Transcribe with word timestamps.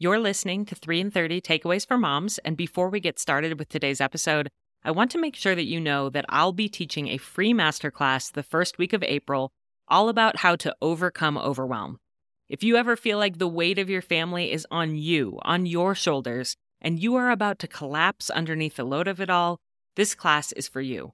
You're 0.00 0.20
listening 0.20 0.64
to 0.66 0.76
3 0.76 1.00
in 1.00 1.10
30 1.10 1.40
Takeaways 1.40 1.84
for 1.84 1.98
Moms, 1.98 2.38
and 2.44 2.56
before 2.56 2.88
we 2.88 3.00
get 3.00 3.18
started 3.18 3.58
with 3.58 3.68
today's 3.68 4.00
episode, 4.00 4.48
I 4.84 4.92
want 4.92 5.10
to 5.10 5.18
make 5.18 5.34
sure 5.34 5.56
that 5.56 5.66
you 5.66 5.80
know 5.80 6.08
that 6.08 6.24
I'll 6.28 6.52
be 6.52 6.68
teaching 6.68 7.08
a 7.08 7.16
free 7.16 7.52
masterclass 7.52 8.30
the 8.30 8.44
first 8.44 8.78
week 8.78 8.92
of 8.92 9.02
April 9.02 9.50
all 9.88 10.08
about 10.08 10.36
how 10.36 10.54
to 10.54 10.72
overcome 10.80 11.36
overwhelm. 11.36 11.98
If 12.48 12.62
you 12.62 12.76
ever 12.76 12.94
feel 12.94 13.18
like 13.18 13.38
the 13.38 13.48
weight 13.48 13.76
of 13.80 13.90
your 13.90 14.00
family 14.00 14.52
is 14.52 14.68
on 14.70 14.94
you, 14.94 15.40
on 15.42 15.66
your 15.66 15.96
shoulders, 15.96 16.54
and 16.80 17.02
you 17.02 17.16
are 17.16 17.32
about 17.32 17.58
to 17.58 17.66
collapse 17.66 18.30
underneath 18.30 18.76
the 18.76 18.84
load 18.84 19.08
of 19.08 19.20
it 19.20 19.30
all, 19.30 19.58
this 19.96 20.14
class 20.14 20.52
is 20.52 20.68
for 20.68 20.80
you. 20.80 21.12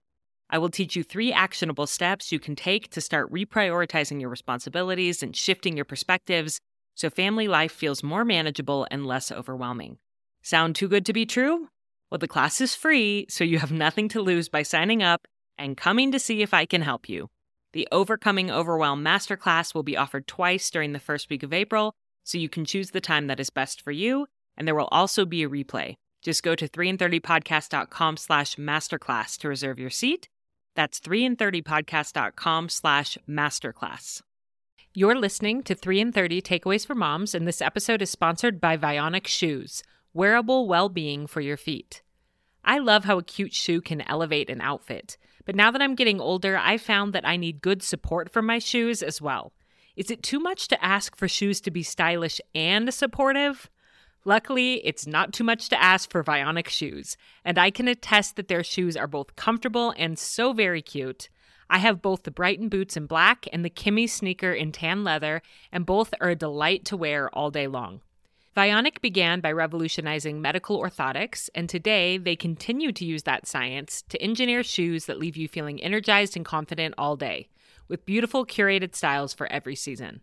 I 0.50 0.58
will 0.58 0.68
teach 0.68 0.94
you 0.94 1.02
three 1.02 1.32
actionable 1.32 1.86
steps 1.86 2.30
you 2.30 2.38
can 2.38 2.54
take 2.54 2.90
to 2.90 3.00
start 3.00 3.32
reprioritizing 3.32 4.20
your 4.20 4.28
responsibilities 4.28 5.22
and 5.22 5.34
shifting 5.34 5.74
your 5.74 5.86
perspectives 5.86 6.60
so 6.94 7.10
family 7.10 7.48
life 7.48 7.72
feels 7.72 8.02
more 8.02 8.24
manageable 8.24 8.86
and 8.90 9.06
less 9.06 9.30
overwhelming. 9.32 9.98
Sound 10.42 10.76
too 10.76 10.88
good 10.88 11.06
to 11.06 11.12
be 11.12 11.26
true? 11.26 11.68
Well, 12.10 12.18
the 12.18 12.28
class 12.28 12.60
is 12.60 12.74
free, 12.74 13.26
so 13.28 13.44
you 13.44 13.58
have 13.58 13.72
nothing 13.72 14.08
to 14.10 14.20
lose 14.20 14.48
by 14.48 14.62
signing 14.62 15.02
up 15.02 15.26
and 15.58 15.76
coming 15.76 16.12
to 16.12 16.18
see 16.18 16.42
if 16.42 16.54
I 16.54 16.66
can 16.66 16.82
help 16.82 17.08
you. 17.08 17.30
The 17.72 17.88
Overcoming 17.90 18.50
Overwhelm 18.50 19.02
Masterclass 19.02 19.74
will 19.74 19.82
be 19.82 19.96
offered 19.96 20.26
twice 20.26 20.70
during 20.70 20.92
the 20.92 21.00
first 21.00 21.28
week 21.28 21.42
of 21.42 21.52
April, 21.52 21.94
so 22.22 22.38
you 22.38 22.48
can 22.48 22.64
choose 22.64 22.90
the 22.90 23.00
time 23.00 23.26
that 23.26 23.40
is 23.40 23.50
best 23.50 23.80
for 23.80 23.90
you, 23.90 24.26
and 24.56 24.66
there 24.66 24.74
will 24.74 24.88
also 24.92 25.24
be 25.24 25.42
a 25.42 25.48
replay. 25.48 25.96
Just 26.22 26.42
go 26.42 26.54
to 26.54 26.68
3in30podcast.com 26.68 28.16
slash 28.16 28.56
masterclass 28.56 29.36
to 29.38 29.48
reserve 29.48 29.78
your 29.78 29.90
seat. 29.90 30.28
That's 30.74 31.00
3in30podcast.com 31.00 32.68
slash 32.68 33.18
masterclass. 33.28 34.22
You're 34.96 35.16
listening 35.16 35.64
to 35.64 35.74
3 35.74 36.00
in 36.00 36.12
30 36.12 36.40
Takeaways 36.40 36.86
for 36.86 36.94
Moms, 36.94 37.34
and 37.34 37.48
this 37.48 37.60
episode 37.60 38.00
is 38.00 38.10
sponsored 38.10 38.60
by 38.60 38.76
Vionic 38.76 39.26
Shoes, 39.26 39.82
wearable 40.12 40.68
well 40.68 40.88
being 40.88 41.26
for 41.26 41.40
your 41.40 41.56
feet. 41.56 42.00
I 42.64 42.78
love 42.78 43.02
how 43.02 43.18
a 43.18 43.24
cute 43.24 43.52
shoe 43.52 43.80
can 43.80 44.02
elevate 44.02 44.48
an 44.48 44.60
outfit, 44.60 45.16
but 45.44 45.56
now 45.56 45.72
that 45.72 45.82
I'm 45.82 45.96
getting 45.96 46.20
older, 46.20 46.56
I 46.56 46.78
found 46.78 47.12
that 47.12 47.26
I 47.26 47.36
need 47.36 47.60
good 47.60 47.82
support 47.82 48.30
for 48.32 48.40
my 48.40 48.60
shoes 48.60 49.02
as 49.02 49.20
well. 49.20 49.52
Is 49.96 50.12
it 50.12 50.22
too 50.22 50.38
much 50.38 50.68
to 50.68 50.84
ask 50.84 51.16
for 51.16 51.26
shoes 51.26 51.60
to 51.62 51.72
be 51.72 51.82
stylish 51.82 52.40
and 52.54 52.94
supportive? 52.94 53.68
Luckily, 54.24 54.74
it's 54.86 55.08
not 55.08 55.32
too 55.32 55.42
much 55.42 55.68
to 55.70 55.82
ask 55.82 56.08
for 56.08 56.22
Vionic 56.22 56.68
shoes, 56.68 57.16
and 57.44 57.58
I 57.58 57.72
can 57.72 57.88
attest 57.88 58.36
that 58.36 58.46
their 58.46 58.62
shoes 58.62 58.96
are 58.96 59.08
both 59.08 59.34
comfortable 59.34 59.92
and 59.96 60.16
so 60.16 60.52
very 60.52 60.82
cute. 60.82 61.30
I 61.68 61.78
have 61.78 62.02
both 62.02 62.22
the 62.22 62.30
Brighton 62.30 62.68
boots 62.68 62.96
in 62.96 63.06
black 63.06 63.46
and 63.52 63.64
the 63.64 63.70
Kimmy 63.70 64.08
sneaker 64.08 64.52
in 64.52 64.72
tan 64.72 65.04
leather, 65.04 65.42
and 65.72 65.86
both 65.86 66.14
are 66.20 66.30
a 66.30 66.36
delight 66.36 66.84
to 66.86 66.96
wear 66.96 67.28
all 67.30 67.50
day 67.50 67.66
long. 67.66 68.00
Vionic 68.56 69.00
began 69.00 69.40
by 69.40 69.50
revolutionizing 69.50 70.40
medical 70.40 70.80
orthotics, 70.80 71.50
and 71.56 71.68
today 71.68 72.18
they 72.18 72.36
continue 72.36 72.92
to 72.92 73.04
use 73.04 73.24
that 73.24 73.48
science 73.48 74.02
to 74.08 74.22
engineer 74.22 74.62
shoes 74.62 75.06
that 75.06 75.18
leave 75.18 75.36
you 75.36 75.48
feeling 75.48 75.82
energized 75.82 76.36
and 76.36 76.44
confident 76.44 76.94
all 76.96 77.16
day, 77.16 77.48
with 77.88 78.06
beautiful 78.06 78.46
curated 78.46 78.94
styles 78.94 79.34
for 79.34 79.50
every 79.50 79.74
season. 79.74 80.20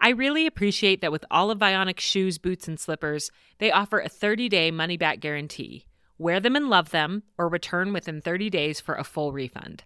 I 0.00 0.08
really 0.08 0.48
appreciate 0.48 1.00
that 1.00 1.12
with 1.12 1.24
all 1.30 1.52
of 1.52 1.58
Vionic's 1.60 2.02
shoes, 2.02 2.36
boots, 2.36 2.66
and 2.66 2.80
slippers, 2.80 3.30
they 3.58 3.70
offer 3.70 4.00
a 4.00 4.08
30 4.08 4.48
day 4.48 4.72
money 4.72 4.96
back 4.96 5.20
guarantee. 5.20 5.86
Wear 6.18 6.40
them 6.40 6.56
and 6.56 6.68
love 6.68 6.90
them, 6.90 7.22
or 7.38 7.48
return 7.48 7.92
within 7.92 8.20
30 8.20 8.50
days 8.50 8.80
for 8.80 8.96
a 8.96 9.04
full 9.04 9.30
refund. 9.32 9.84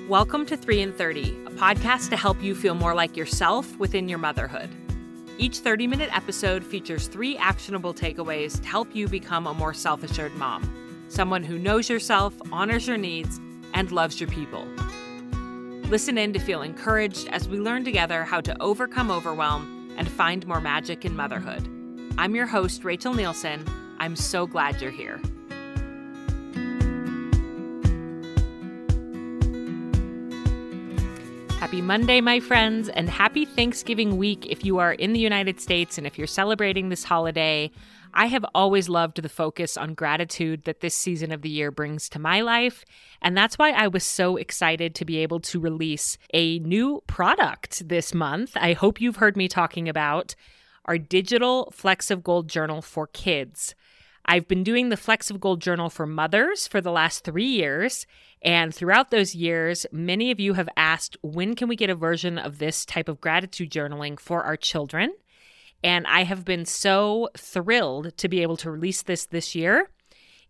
Welcome 0.09 0.45
to 0.45 0.55
3 0.55 0.81
in 0.81 0.93
30, 0.93 1.45
a 1.47 1.49
podcast 1.49 2.11
to 2.11 2.15
help 2.15 2.39
you 2.39 2.53
feel 2.53 2.75
more 2.75 2.93
like 2.93 3.17
yourself 3.17 3.75
within 3.79 4.07
your 4.07 4.19
motherhood. 4.19 4.69
Each 5.39 5.57
30 5.57 5.87
minute 5.87 6.15
episode 6.15 6.63
features 6.63 7.07
three 7.07 7.35
actionable 7.37 7.91
takeaways 7.91 8.61
to 8.61 8.67
help 8.67 8.95
you 8.95 9.07
become 9.07 9.47
a 9.47 9.53
more 9.55 9.73
self 9.73 10.03
assured 10.03 10.35
mom, 10.35 10.71
someone 11.07 11.43
who 11.43 11.57
knows 11.57 11.89
yourself, 11.89 12.35
honors 12.51 12.87
your 12.87 12.97
needs, 12.97 13.39
and 13.73 13.91
loves 13.91 14.21
your 14.21 14.29
people. 14.29 14.67
Listen 15.89 16.19
in 16.19 16.33
to 16.33 16.39
feel 16.39 16.61
encouraged 16.61 17.27
as 17.29 17.49
we 17.49 17.59
learn 17.59 17.83
together 17.83 18.23
how 18.23 18.41
to 18.41 18.55
overcome 18.61 19.09
overwhelm 19.09 19.91
and 19.97 20.07
find 20.07 20.45
more 20.45 20.61
magic 20.61 21.03
in 21.03 21.15
motherhood. 21.15 21.67
I'm 22.19 22.35
your 22.35 22.45
host, 22.45 22.83
Rachel 22.83 23.15
Nielsen. 23.15 23.65
I'm 23.97 24.15
so 24.15 24.45
glad 24.45 24.79
you're 24.83 24.91
here. 24.91 25.19
Happy 31.75 31.85
Monday, 31.85 32.21
my 32.21 32.39
friends, 32.39 32.87
and 32.87 33.09
happy 33.09 33.43
Thanksgiving 33.43 34.15
week 34.15 34.45
if 34.45 34.63
you 34.63 34.77
are 34.77 34.93
in 34.93 35.11
the 35.11 35.19
United 35.19 35.59
States 35.59 35.97
and 35.97 36.07
if 36.07 36.17
you're 36.17 36.25
celebrating 36.25 36.87
this 36.87 37.03
holiday. 37.03 37.69
I 38.13 38.27
have 38.27 38.45
always 38.55 38.87
loved 38.87 39.21
the 39.21 39.27
focus 39.27 39.75
on 39.75 39.93
gratitude 39.93 40.63
that 40.63 40.79
this 40.79 40.95
season 40.95 41.33
of 41.33 41.41
the 41.41 41.49
year 41.49 41.71
brings 41.71 42.07
to 42.09 42.17
my 42.17 42.39
life. 42.39 42.85
And 43.21 43.35
that's 43.35 43.57
why 43.57 43.71
I 43.71 43.89
was 43.89 44.05
so 44.05 44.37
excited 44.37 44.95
to 44.95 45.03
be 45.03 45.17
able 45.17 45.41
to 45.41 45.59
release 45.59 46.17
a 46.33 46.59
new 46.59 47.03
product 47.07 47.89
this 47.89 48.13
month. 48.13 48.55
I 48.55 48.71
hope 48.71 49.01
you've 49.01 49.17
heard 49.17 49.35
me 49.35 49.49
talking 49.49 49.89
about 49.89 50.33
our 50.85 50.97
digital 50.97 51.73
Flecks 51.75 52.09
of 52.09 52.23
Gold 52.23 52.47
journal 52.47 52.81
for 52.81 53.07
kids. 53.07 53.75
I've 54.25 54.47
been 54.47 54.63
doing 54.63 54.89
the 54.89 54.97
Flecks 54.97 55.29
of 55.29 55.39
Gold 55.39 55.61
journal 55.61 55.89
for 55.89 56.05
mothers 56.05 56.67
for 56.67 56.81
the 56.81 56.91
last 56.91 57.23
three 57.23 57.45
years. 57.45 58.07
And 58.41 58.73
throughout 58.73 59.11
those 59.11 59.35
years, 59.35 59.85
many 59.91 60.31
of 60.31 60.39
you 60.39 60.53
have 60.53 60.69
asked, 60.75 61.17
when 61.21 61.55
can 61.55 61.67
we 61.67 61.75
get 61.75 61.89
a 61.89 61.95
version 61.95 62.37
of 62.37 62.57
this 62.57 62.85
type 62.85 63.07
of 63.07 63.21
gratitude 63.21 63.71
journaling 63.71 64.19
for 64.19 64.43
our 64.43 64.57
children? 64.57 65.13
And 65.83 66.07
I 66.07 66.23
have 66.23 66.43
been 66.43 66.65
so 66.65 67.29
thrilled 67.37 68.17
to 68.17 68.27
be 68.27 68.41
able 68.41 68.57
to 68.57 68.71
release 68.71 69.03
this 69.03 69.25
this 69.27 69.53
year. 69.53 69.89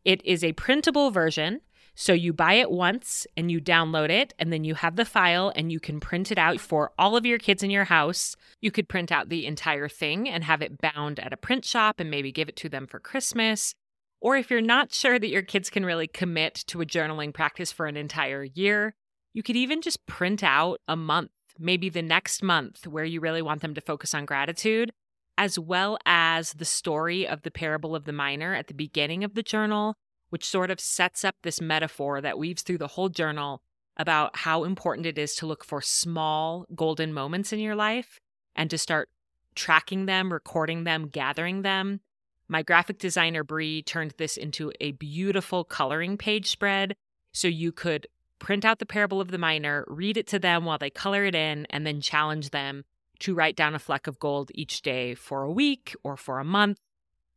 It 0.05 0.25
is 0.25 0.43
a 0.43 0.53
printable 0.53 1.11
version. 1.11 1.61
So 1.97 2.11
you 2.11 2.33
buy 2.33 2.55
it 2.55 2.69
once 2.69 3.25
and 3.37 3.49
you 3.49 3.61
download 3.61 4.09
it, 4.09 4.33
and 4.37 4.51
then 4.51 4.65
you 4.65 4.75
have 4.75 4.97
the 4.97 5.05
file 5.05 5.51
and 5.55 5.71
you 5.71 5.79
can 5.79 6.01
print 6.01 6.29
it 6.29 6.37
out 6.37 6.59
for 6.59 6.91
all 6.99 7.15
of 7.15 7.25
your 7.25 7.39
kids 7.39 7.63
in 7.63 7.69
your 7.69 7.85
house. 7.85 8.35
You 8.59 8.69
could 8.69 8.89
print 8.89 9.13
out 9.13 9.29
the 9.29 9.45
entire 9.45 9.87
thing 9.87 10.27
and 10.27 10.43
have 10.43 10.61
it 10.61 10.81
bound 10.81 11.19
at 11.19 11.31
a 11.31 11.37
print 11.37 11.63
shop 11.63 11.99
and 11.99 12.11
maybe 12.11 12.33
give 12.33 12.49
it 12.49 12.57
to 12.57 12.69
them 12.69 12.85
for 12.85 12.99
Christmas. 12.99 13.73
Or 14.19 14.35
if 14.35 14.49
you're 14.51 14.59
not 14.59 14.93
sure 14.93 15.17
that 15.17 15.29
your 15.29 15.41
kids 15.41 15.69
can 15.69 15.85
really 15.85 16.07
commit 16.07 16.55
to 16.67 16.81
a 16.81 16.85
journaling 16.85 17.33
practice 17.33 17.71
for 17.71 17.85
an 17.85 17.95
entire 17.95 18.43
year, 18.43 18.93
you 19.33 19.41
could 19.41 19.55
even 19.55 19.81
just 19.81 20.05
print 20.05 20.43
out 20.43 20.81
a 20.89 20.97
month, 20.97 21.31
maybe 21.57 21.87
the 21.87 22.01
next 22.01 22.43
month, 22.43 22.87
where 22.87 23.05
you 23.05 23.21
really 23.21 23.41
want 23.41 23.61
them 23.61 23.73
to 23.73 23.81
focus 23.81 24.13
on 24.13 24.25
gratitude, 24.25 24.91
as 25.37 25.57
well 25.57 25.97
as 26.05 26.53
the 26.53 26.65
story 26.65 27.25
of 27.25 27.43
the 27.43 27.51
parable 27.51 27.95
of 27.95 28.03
the 28.03 28.13
miner 28.13 28.53
at 28.53 28.67
the 28.67 28.73
beginning 28.73 29.23
of 29.23 29.33
the 29.33 29.43
journal 29.43 29.95
which 30.29 30.45
sort 30.45 30.71
of 30.71 30.79
sets 30.79 31.23
up 31.23 31.35
this 31.41 31.61
metaphor 31.61 32.21
that 32.21 32.37
weaves 32.37 32.61
through 32.61 32.77
the 32.77 32.87
whole 32.87 33.09
journal 33.09 33.61
about 33.97 34.37
how 34.37 34.63
important 34.63 35.05
it 35.05 35.17
is 35.17 35.35
to 35.35 35.45
look 35.45 35.63
for 35.63 35.81
small 35.81 36.65
golden 36.75 37.13
moments 37.13 37.53
in 37.53 37.59
your 37.59 37.75
life 37.75 38.19
and 38.55 38.69
to 38.69 38.77
start 38.77 39.09
tracking 39.55 40.05
them, 40.05 40.33
recording 40.33 40.83
them, 40.83 41.07
gathering 41.07 41.61
them. 41.61 42.01
My 42.47 42.61
graphic 42.61 42.99
designer 42.99 43.43
Bree 43.43 43.81
turned 43.81 44.13
this 44.17 44.37
into 44.37 44.71
a 44.79 44.91
beautiful 44.91 45.63
coloring 45.63 46.17
page 46.17 46.49
spread 46.49 46.95
so 47.31 47.47
you 47.47 47.71
could 47.71 48.07
print 48.37 48.65
out 48.65 48.79
the 48.79 48.85
parable 48.85 49.21
of 49.21 49.31
the 49.31 49.37
miner, 49.37 49.85
read 49.87 50.17
it 50.17 50.27
to 50.27 50.39
them 50.39 50.65
while 50.65 50.77
they 50.77 50.89
color 50.89 51.25
it 51.25 51.35
in, 51.35 51.65
and 51.69 51.87
then 51.87 52.01
challenge 52.01 52.49
them 52.49 52.83
to 53.19 53.33
write 53.33 53.55
down 53.55 53.73
a 53.73 53.79
fleck 53.79 54.07
of 54.07 54.19
gold 54.19 54.51
each 54.53 54.81
day 54.81 55.15
for 55.15 55.43
a 55.43 55.51
week 55.51 55.95
or 56.03 56.17
for 56.17 56.39
a 56.39 56.43
month 56.43 56.79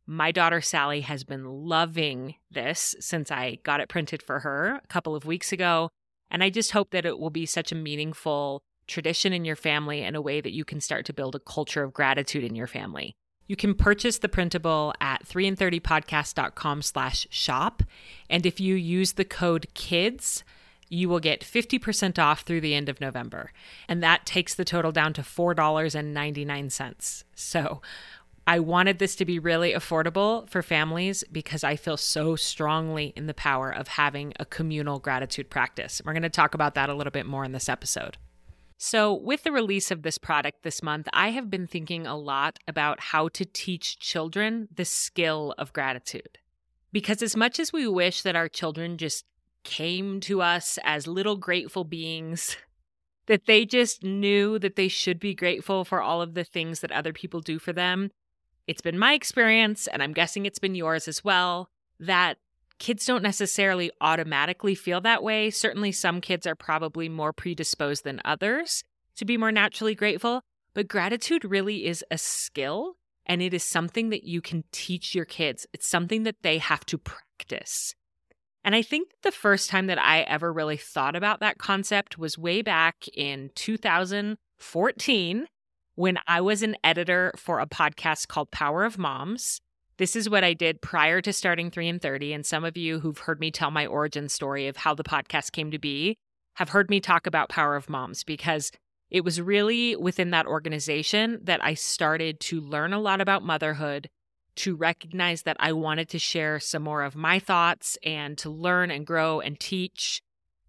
my 0.09 0.31
daughter 0.31 0.59
Sally 0.59 1.01
has 1.01 1.23
been 1.23 1.45
loving 1.45 2.33
this 2.49 2.95
since 2.99 3.29
I 3.29 3.59
got 3.61 3.79
it 3.79 3.89
printed 3.89 4.23
for 4.23 4.39
her 4.39 4.81
a 4.83 4.87
couple 4.87 5.15
of 5.15 5.23
weeks 5.23 5.51
ago. 5.51 5.89
And 6.31 6.43
I 6.43 6.49
just 6.49 6.71
hope 6.71 6.89
that 6.89 7.05
it 7.05 7.19
will 7.19 7.29
be 7.29 7.45
such 7.45 7.71
a 7.71 7.75
meaningful 7.75 8.63
tradition 8.87 9.33
in 9.33 9.45
your 9.45 9.55
family 9.55 10.01
in 10.01 10.15
a 10.15 10.21
way 10.21 10.41
that 10.41 10.51
you 10.51 10.65
can 10.65 10.81
start 10.81 11.05
to 11.05 11.13
build 11.13 11.35
a 11.35 11.39
culture 11.39 11.83
of 11.83 11.93
gratitude 11.93 12.43
in 12.43 12.55
your 12.55 12.65
family. 12.65 13.13
You 13.45 13.55
can 13.55 13.75
purchase 13.75 14.17
the 14.17 14.29
printable 14.29 14.95
at 14.99 15.27
3in30podcast.com 15.27 16.81
slash 16.81 17.27
shop. 17.29 17.83
And 18.31 18.47
if 18.47 18.59
you 18.59 18.73
use 18.73 19.13
the 19.13 19.25
code 19.25 19.67
KIDS, 19.75 20.41
you 20.89 21.07
will 21.07 21.19
get 21.19 21.41
50% 21.41 22.17
off 22.17 22.41
through 22.41 22.61
the 22.61 22.73
end 22.73 22.89
of 22.89 22.99
November. 22.99 23.51
And 23.87 24.01
that 24.01 24.25
takes 24.25 24.55
the 24.55 24.65
total 24.65 24.91
down 24.91 25.13
to 25.13 25.21
$4.99. 25.21 27.23
So 27.35 27.81
I 28.49 28.57
wanted 28.57 28.97
this 28.97 29.15
to 29.17 29.25
be 29.25 29.37
really 29.37 29.73
affordable 29.73 30.49
for 30.49 30.63
families 30.63 31.23
because 31.31 31.63
I 31.63 31.75
feel 31.75 31.97
so 31.97 32.35
strongly 32.35 33.13
in 33.15 33.27
the 33.27 33.35
power 33.35 33.69
of 33.69 33.89
having 33.89 34.33
a 34.39 34.45
communal 34.45 34.97
gratitude 34.97 35.51
practice. 35.51 36.01
We're 36.03 36.13
going 36.13 36.23
to 36.23 36.29
talk 36.31 36.55
about 36.55 36.73
that 36.73 36.89
a 36.89 36.95
little 36.95 37.11
bit 37.11 37.27
more 37.27 37.45
in 37.45 37.51
this 37.51 37.69
episode. 37.69 38.17
So, 38.75 39.13
with 39.13 39.43
the 39.43 39.51
release 39.51 39.91
of 39.91 40.01
this 40.01 40.17
product 40.17 40.63
this 40.63 40.81
month, 40.81 41.07
I 41.13 41.29
have 41.29 41.51
been 41.51 41.67
thinking 41.67 42.07
a 42.07 42.17
lot 42.17 42.57
about 42.67 42.99
how 42.99 43.27
to 43.27 43.45
teach 43.45 43.99
children 43.99 44.67
the 44.73 44.83
skill 44.83 45.53
of 45.59 45.71
gratitude. 45.71 46.39
Because 46.91 47.21
as 47.21 47.35
much 47.35 47.59
as 47.59 47.71
we 47.71 47.87
wish 47.87 48.23
that 48.23 48.35
our 48.35 48.49
children 48.49 48.97
just 48.97 49.25
came 49.63 50.19
to 50.21 50.41
us 50.41 50.79
as 50.83 51.05
little 51.05 51.37
grateful 51.37 51.83
beings, 51.83 52.57
that 53.27 53.45
they 53.45 53.63
just 53.63 54.03
knew 54.03 54.57
that 54.57 54.75
they 54.75 54.87
should 54.87 55.19
be 55.19 55.35
grateful 55.35 55.85
for 55.85 56.01
all 56.01 56.19
of 56.19 56.33
the 56.33 56.43
things 56.43 56.79
that 56.79 56.91
other 56.91 57.13
people 57.13 57.41
do 57.41 57.59
for 57.59 57.73
them, 57.73 58.09
it's 58.69 58.81
been 58.81 58.99
my 58.99 59.13
experience, 59.13 59.87
and 59.87 60.03
I'm 60.03 60.13
guessing 60.13 60.45
it's 60.45 60.59
been 60.59 60.75
yours 60.75 61.07
as 61.07 61.23
well, 61.23 61.71
that 61.99 62.37
kids 62.77 63.03
don't 63.03 63.23
necessarily 63.23 63.89
automatically 63.99 64.75
feel 64.75 65.01
that 65.01 65.23
way. 65.23 65.49
Certainly, 65.49 65.93
some 65.93 66.21
kids 66.21 66.45
are 66.45 66.53
probably 66.53 67.09
more 67.09 67.33
predisposed 67.33 68.03
than 68.03 68.21
others 68.23 68.83
to 69.15 69.25
be 69.25 69.37
more 69.37 69.51
naturally 69.51 69.95
grateful, 69.95 70.43
but 70.75 70.87
gratitude 70.87 71.43
really 71.43 71.87
is 71.87 72.05
a 72.11 72.19
skill 72.19 72.97
and 73.25 73.41
it 73.41 73.55
is 73.55 73.63
something 73.63 74.09
that 74.09 74.23
you 74.23 74.39
can 74.39 74.63
teach 74.71 75.15
your 75.15 75.25
kids. 75.25 75.65
It's 75.73 75.87
something 75.87 76.21
that 76.23 76.43
they 76.43 76.59
have 76.59 76.85
to 76.85 76.99
practice. 76.99 77.95
And 78.63 78.75
I 78.75 78.83
think 78.83 79.09
the 79.23 79.31
first 79.31 79.71
time 79.71 79.87
that 79.87 79.99
I 79.99 80.21
ever 80.21 80.53
really 80.53 80.77
thought 80.77 81.15
about 81.15 81.39
that 81.39 81.57
concept 81.57 82.19
was 82.19 82.37
way 82.37 82.61
back 82.61 83.07
in 83.15 83.49
2014 83.55 85.47
when 85.99 86.17
I 86.27 86.39
was 86.39 86.63
an 86.63 86.77
editor 86.81 87.33
for 87.35 87.59
a 87.59 87.67
podcast 87.67 88.29
called 88.29 88.51
Power 88.51 88.85
of 88.85 88.97
Moms. 88.97 89.59
This 89.97 90.15
is 90.15 90.29
what 90.29 90.45
I 90.45 90.53
did 90.53 90.81
prior 90.81 91.19
to 91.19 91.33
starting 91.33 91.69
3 91.69 91.89
in 91.89 91.99
30. 91.99 92.31
And 92.31 92.45
some 92.45 92.63
of 92.63 92.77
you 92.77 93.01
who've 93.01 93.17
heard 93.17 93.41
me 93.41 93.51
tell 93.51 93.69
my 93.69 93.85
origin 93.85 94.29
story 94.29 94.67
of 94.67 94.77
how 94.77 94.93
the 94.93 95.03
podcast 95.03 95.51
came 95.51 95.71
to 95.71 95.77
be 95.77 96.15
have 96.53 96.69
heard 96.69 96.89
me 96.89 97.01
talk 97.01 97.27
about 97.27 97.49
Power 97.49 97.75
of 97.75 97.89
Moms 97.89 98.23
because 98.23 98.71
it 99.11 99.25
was 99.25 99.41
really 99.41 99.93
within 99.97 100.29
that 100.29 100.45
organization 100.45 101.41
that 101.43 101.61
I 101.61 101.73
started 101.73 102.39
to 102.39 102.61
learn 102.61 102.93
a 102.93 102.99
lot 103.01 103.19
about 103.19 103.43
motherhood, 103.43 104.09
to 104.55 104.77
recognize 104.77 105.41
that 105.41 105.57
I 105.59 105.73
wanted 105.73 106.07
to 106.11 106.17
share 106.17 106.61
some 106.61 106.83
more 106.83 107.03
of 107.03 107.13
my 107.13 107.39
thoughts 107.39 107.97
and 108.05 108.37
to 108.37 108.49
learn 108.49 108.89
and 108.89 109.05
grow 109.05 109.41
and 109.41 109.59
teach 109.59 110.21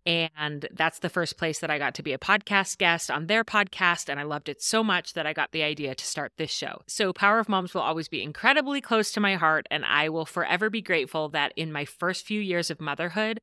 and 0.06 0.66
that's 0.72 1.00
the 1.00 1.08
first 1.08 1.36
place 1.36 1.58
that 1.60 1.70
I 1.70 1.78
got 1.78 1.94
to 1.96 2.02
be 2.02 2.12
a 2.12 2.18
podcast 2.18 2.78
guest 2.78 3.10
on 3.10 3.26
their 3.26 3.44
podcast. 3.44 4.08
And 4.08 4.18
I 4.18 4.22
loved 4.22 4.48
it 4.48 4.62
so 4.62 4.82
much 4.82 5.12
that 5.12 5.26
I 5.26 5.32
got 5.32 5.52
the 5.52 5.62
idea 5.62 5.94
to 5.94 6.04
start 6.04 6.32
this 6.36 6.50
show. 6.50 6.82
So, 6.86 7.12
Power 7.12 7.38
of 7.38 7.48
Moms 7.48 7.74
will 7.74 7.82
always 7.82 8.08
be 8.08 8.22
incredibly 8.22 8.80
close 8.80 9.12
to 9.12 9.20
my 9.20 9.34
heart. 9.36 9.66
And 9.70 9.84
I 9.84 10.08
will 10.08 10.26
forever 10.26 10.70
be 10.70 10.82
grateful 10.82 11.28
that 11.30 11.52
in 11.56 11.72
my 11.72 11.84
first 11.84 12.24
few 12.24 12.40
years 12.40 12.70
of 12.70 12.80
motherhood, 12.80 13.40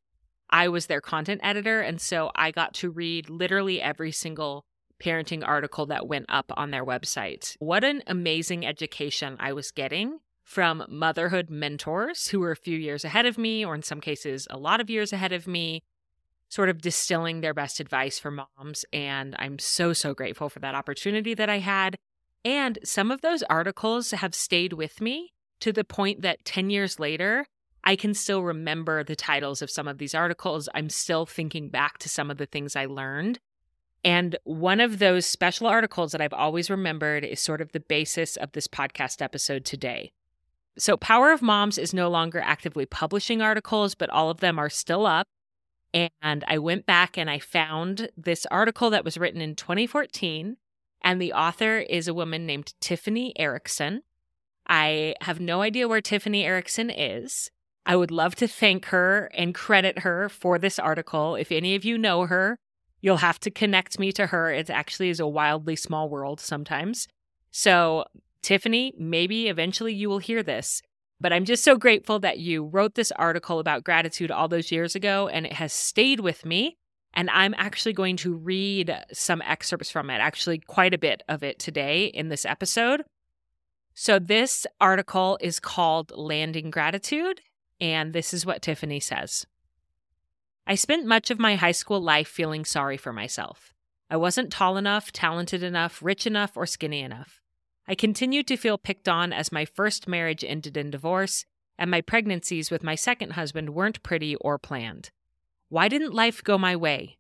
I 0.50 0.68
was 0.70 0.88
their 0.88 1.02
content 1.02 1.42
editor. 1.44 1.82
And 1.82 2.02
so 2.02 2.32
I 2.36 2.52
got 2.52 2.74
to 2.76 2.90
read 2.90 3.30
literally 3.30 3.82
every 3.82 4.12
single 4.12 4.66
parenting 5.02 5.46
article 5.46 5.86
that 5.88 6.08
went 6.08 6.26
up 6.30 6.52
on 6.58 6.72
their 6.72 6.86
website. 6.86 7.56
What 7.60 7.84
an 7.84 8.02
amazing 8.08 8.66
education 8.66 9.38
I 9.40 9.54
was 9.54 9.72
getting 9.72 10.20
from 10.44 10.86
motherhood 10.88 11.50
mentors 11.50 12.30
who 12.30 12.40
were 12.40 12.52
a 12.52 12.56
few 12.56 12.78
years 12.78 13.04
ahead 13.04 13.26
of 13.26 13.38
me, 13.38 13.66
or 13.66 13.76
in 13.76 13.84
some 13.84 14.00
cases, 14.00 14.48
a 14.50 14.58
lot 14.58 14.80
of 14.80 14.90
years 14.90 15.12
ahead 15.12 15.34
of 15.34 15.46
me 15.46 15.84
sort 16.50 16.70
of 16.70 16.82
distilling 16.82 17.42
their 17.42 17.54
best 17.54 17.80
advice 17.80 18.20
for 18.20 18.32
moms. 18.32 18.86
And 18.94 19.36
I'm 19.38 19.60
so, 19.60 19.94
so 19.94 20.14
grateful 20.14 20.50
for 20.50 20.60
that 20.60 20.76
opportunity 20.76 21.34
that 21.34 21.50
I 21.50 21.60
had. 21.60 21.98
And 22.46 22.80
some 22.84 23.12
of 23.12 23.22
those 23.22 23.44
articles 23.44 24.12
have 24.12 24.34
stayed 24.34 24.74
with 24.74 25.02
me 25.02 25.34
to 25.60 25.74
the 25.74 25.84
point 25.84 26.22
that 26.22 26.46
10 26.46 26.70
years 26.70 27.00
later, 27.00 27.46
I 27.84 27.96
can 27.96 28.14
still 28.14 28.44
remember 28.44 29.04
the 29.04 29.16
titles 29.16 29.62
of 29.62 29.70
some 29.70 29.88
of 29.88 29.98
these 29.98 30.16
articles. 30.16 30.70
I'm 30.74 30.90
still 30.90 31.26
thinking 31.26 31.70
back 31.70 31.98
to 32.00 32.10
some 32.10 32.30
of 32.30 32.38
the 32.38 32.46
things 32.46 32.76
I 32.76 32.86
learned. 32.86 33.40
And 34.04 34.38
one 34.44 34.80
of 34.80 35.00
those 35.00 35.26
special 35.26 35.68
articles 35.68 36.12
that 36.12 36.22
I've 36.22 36.34
always 36.34 36.70
remembered 36.70 37.26
is 37.26 37.40
sort 37.40 37.62
of 37.62 37.72
the 37.72 37.80
basis 37.80 38.38
of 38.38 38.52
this 38.52 38.68
podcast 38.68 39.22
episode 39.22 39.66
today. 39.66 40.12
So, 40.78 40.96
Power 40.96 41.32
of 41.32 41.42
Moms 41.42 41.78
is 41.78 41.94
no 41.94 42.08
longer 42.10 42.40
actively 42.40 42.86
publishing 42.86 43.42
articles, 43.42 43.96
but 43.96 44.10
all 44.12 44.30
of 44.30 44.40
them 44.40 44.60
are 44.60 44.70
still 44.70 45.06
up. 45.06 45.28
And 46.22 46.44
I 46.48 46.58
went 46.58 46.86
back 46.86 47.18
and 47.18 47.30
I 47.30 47.40
found 47.40 48.10
this 48.18 48.46
article 48.48 48.90
that 48.90 49.06
was 49.06 49.18
written 49.18 49.42
in 49.42 49.56
2014. 49.56 50.58
And 51.02 51.22
the 51.22 51.34
author 51.34 51.78
is 51.78 52.08
a 52.08 52.14
woman 52.14 52.46
named 52.46 52.74
Tiffany 52.82 53.34
Erickson. 53.38 54.02
I 54.68 55.16
have 55.22 55.40
no 55.40 55.62
idea 55.62 55.88
where 55.88 56.02
Tiffany 56.02 56.44
Erickson 56.44 56.90
is. 56.90 57.50
I 57.86 57.96
would 57.96 58.12
love 58.12 58.36
to 58.36 58.48
thank 58.48 58.88
her 58.88 59.32
and 59.34 59.56
credit 59.56 60.00
her 60.00 60.28
for 60.28 60.60
this 60.60 60.78
article. 60.78 61.36
If 61.36 61.52
any 61.52 61.76
of 61.76 61.86
you 61.86 61.98
know 61.98 62.26
her, 62.26 62.60
you'll 63.00 63.18
have 63.18 63.40
to 63.42 63.52
connect 63.52 63.98
me 63.98 64.12
to 64.14 64.28
her. 64.28 64.52
It 64.52 64.70
actually 64.70 65.10
is 65.10 65.22
a 65.22 65.28
wildly 65.28 65.78
small 65.78 66.10
world 66.10 66.42
sometimes. 66.42 67.08
So, 67.52 68.04
Tiffany, 68.42 68.94
maybe 68.98 69.48
eventually 69.48 69.94
you 69.94 70.10
will 70.10 70.20
hear 70.20 70.44
this. 70.44 70.82
But 71.20 71.34
I'm 71.34 71.46
just 71.46 71.64
so 71.64 71.78
grateful 71.78 72.20
that 72.20 72.40
you 72.40 72.64
wrote 72.66 72.96
this 72.96 73.12
article 73.14 73.60
about 73.60 73.84
gratitude 73.84 74.32
all 74.32 74.48
those 74.48 74.72
years 74.72 74.96
ago 74.96 75.28
and 75.28 75.46
it 75.46 75.54
has 75.54 75.74
stayed 75.74 76.20
with 76.20 76.46
me. 76.46 76.78
And 77.14 77.30
I'm 77.32 77.56
actually 77.58 77.94
going 77.94 78.18
to 78.18 78.36
read 78.36 78.96
some 79.12 79.42
excerpts 79.42 79.90
from 79.90 80.12
it, 80.12 80.20
actually, 80.20 80.60
quite 80.60 80.94
a 80.94 81.00
bit 81.00 81.24
of 81.28 81.42
it 81.42 81.58
today 81.58 82.06
in 82.06 82.30
this 82.30 82.46
episode. 82.46 83.04
So, 83.96 84.20
this 84.20 84.68
article 84.80 85.40
is 85.42 85.60
called 85.60 86.12
Landing 86.16 86.70
Gratitude. 86.70 87.42
And 87.80 88.14
this 88.14 88.34
is 88.34 88.46
what 88.46 88.62
Tiffany 88.62 89.00
says 89.00 89.48
I 90.68 90.76
spent 90.76 91.08
much 91.08 91.32
of 91.32 91.40
my 91.40 91.56
high 91.56 91.72
school 91.72 92.02
life 92.02 92.28
feeling 92.28 92.66
sorry 92.66 92.98
for 92.98 93.14
myself. 93.14 93.74
I 94.10 94.18
wasn't 94.18 94.52
tall 94.52 94.78
enough, 94.78 95.12
talented 95.12 95.64
enough, 95.64 96.04
rich 96.04 96.28
enough, 96.28 96.56
or 96.56 96.66
skinny 96.66 97.02
enough. 97.02 97.42
I 97.88 97.96
continued 97.96 98.48
to 98.48 98.58
feel 98.58 98.78
picked 98.78 99.08
on 99.08 99.32
as 99.32 99.52
my 99.52 99.64
first 99.64 100.08
marriage 100.08 100.44
ended 100.44 100.76
in 100.76 100.92
divorce, 100.92 101.46
and 101.78 101.90
my 101.90 102.02
pregnancies 102.02 102.70
with 102.70 102.84
my 102.84 102.96
second 102.96 103.32
husband 103.32 103.70
weren't 103.70 104.04
pretty 104.04 104.36
or 104.38 104.58
planned. 104.58 105.12
Why 105.70 105.88
didn't 105.88 106.14
life 106.14 106.44
go 106.44 106.58
my 106.58 106.76
way? 106.76 107.18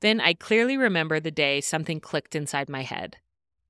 Then 0.00 0.20
I 0.20 0.34
clearly 0.34 0.76
remember 0.76 1.20
the 1.20 1.30
day 1.30 1.60
something 1.60 2.00
clicked 2.00 2.34
inside 2.34 2.68
my 2.68 2.82
head. 2.82 3.18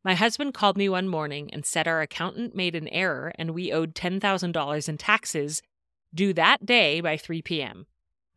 My 0.05 0.15
husband 0.15 0.55
called 0.55 0.77
me 0.77 0.89
one 0.89 1.09
morning 1.09 1.53
and 1.53 1.65
said 1.65 1.87
our 1.87 2.01
accountant 2.01 2.55
made 2.55 2.75
an 2.75 2.89
error 2.89 3.33
and 3.37 3.51
we 3.51 3.73
owed 3.73 3.95
$10,000 3.95 4.89
in 4.89 4.99
taxes 4.99 5.63
due 6.15 6.33
that 6.33 6.67
day 6.67 7.01
by 7.01 7.17
3 7.17 7.43
p.m. 7.43 7.87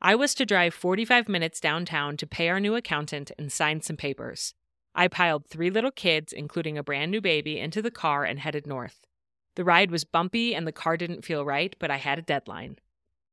I 0.01 0.13
was 0.15 0.35
to 0.35 0.45
drive 0.45 0.73
45 0.73 1.27
minutes 1.27 1.59
downtown 1.59 2.17
to 2.17 2.27
pay 2.27 2.49
our 2.49 2.59
new 2.59 2.75
accountant 2.75 3.31
and 3.39 3.51
sign 3.51 3.81
some 3.81 3.97
papers. 3.97 4.53
I 4.95 5.09
piled 5.09 5.45
three 5.45 5.69
little 5.69 5.91
kids, 5.91 6.31
including 6.31 6.77
a 6.77 6.83
brand 6.83 7.11
new 7.11 7.19
baby, 7.19 7.59
into 7.59 7.81
the 7.81 7.91
car 7.91 8.23
and 8.23 8.39
headed 8.39 8.65
north. 8.65 9.05
The 9.55 9.65
ride 9.65 9.91
was 9.91 10.05
bumpy 10.05 10.55
and 10.55 10.65
the 10.65 10.71
car 10.71 10.95
didn't 10.95 11.25
feel 11.25 11.43
right, 11.45 11.75
but 11.79 11.91
I 11.91 11.97
had 11.97 12.17
a 12.17 12.23
deadline. 12.23 12.77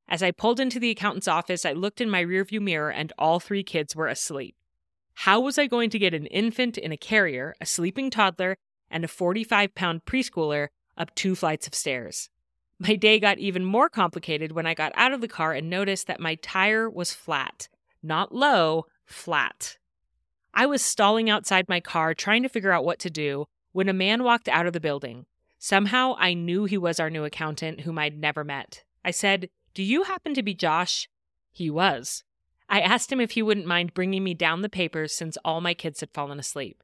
As 0.09 0.23
I 0.23 0.33
pulled 0.33 0.61
into 0.61 0.81
the 0.81 0.91
accountant's 0.91 1.29
office, 1.29 1.65
I 1.65 1.73
looked 1.73 2.01
in 2.01 2.11
my 2.11 2.23
rearview 2.23 2.61
mirror 2.61 2.91
and 2.91 3.13
all 3.17 3.39
three 3.39 3.63
kids 3.63 3.95
were 3.95 4.09
asleep. 4.09 4.57
How 5.15 5.41
was 5.41 5.57
I 5.59 5.67
going 5.67 5.91
to 5.91 5.99
get 5.99 6.15
an 6.15 6.27
infant 6.27 6.77
in 6.77 6.91
a 6.91 6.97
carrier, 6.97 7.55
a 7.61 7.67
sleeping 7.67 8.11
toddler, 8.11 8.57
and 8.91 9.05
a 9.05 9.09
45 9.09 9.75
pound 9.75 10.05
preschooler 10.05 10.69
up 10.97 11.15
two 11.15 11.35
flights 11.35 11.67
of 11.67 11.75
stairs? 11.75 12.29
My 12.79 12.97
day 12.97 13.21
got 13.21 13.39
even 13.39 13.65
more 13.65 13.89
complicated 13.89 14.53
when 14.53 14.67
I 14.67 14.75
got 14.75 14.93
out 14.97 15.13
of 15.13 15.21
the 15.21 15.29
car 15.29 15.53
and 15.53 15.71
noticed 15.71 16.09
that 16.09 16.19
my 16.19 16.35
tire 16.37 16.91
was 16.91 17.15
flat. 17.15 17.69
Not 18.03 18.35
low, 18.35 18.87
flat. 19.07 19.77
I 20.55 20.67
was 20.67 20.83
stalling 20.83 21.31
outside 21.31 21.69
my 21.69 21.81
car 21.81 22.15
trying 22.15 22.43
to 22.43 22.49
figure 22.49 22.73
out 22.73 22.85
what 22.85 22.99
to 23.01 23.11
do 23.11 23.47
when 23.73 23.89
a 23.89 23.95
man 23.95 24.23
walked 24.23 24.49
out 24.49 24.67
of 24.67 24.73
the 24.73 24.81
building. 24.81 25.27
Somehow 25.59 26.15
I 26.19 26.35
knew 26.35 26.65
he 26.65 26.77
was 26.77 27.01
our 27.01 27.09
new 27.09 27.25
accountant 27.25 27.83
whom 27.83 27.99
I'd 27.99 28.19
never 28.19 28.45
met. 28.45 28.85
I 29.05 29.13
said, 29.13 29.49
Do 29.75 29.83
you 29.83 30.03
happen 30.03 30.35
to 30.35 30.43
be 30.43 30.55
Josh? 30.55 31.09
He 31.51 31.71
was. 31.71 32.25
I 32.69 32.81
asked 32.81 33.13
him 33.13 33.21
if 33.21 33.33
he 33.33 33.43
wouldn't 33.43 33.67
mind 33.67 33.95
bringing 33.95 34.25
me 34.25 34.35
down 34.35 34.63
the 34.63 34.69
papers 34.69 35.15
since 35.15 35.39
all 35.45 35.61
my 35.61 35.75
kids 35.75 36.01
had 36.01 36.11
fallen 36.13 36.39
asleep. 36.39 36.83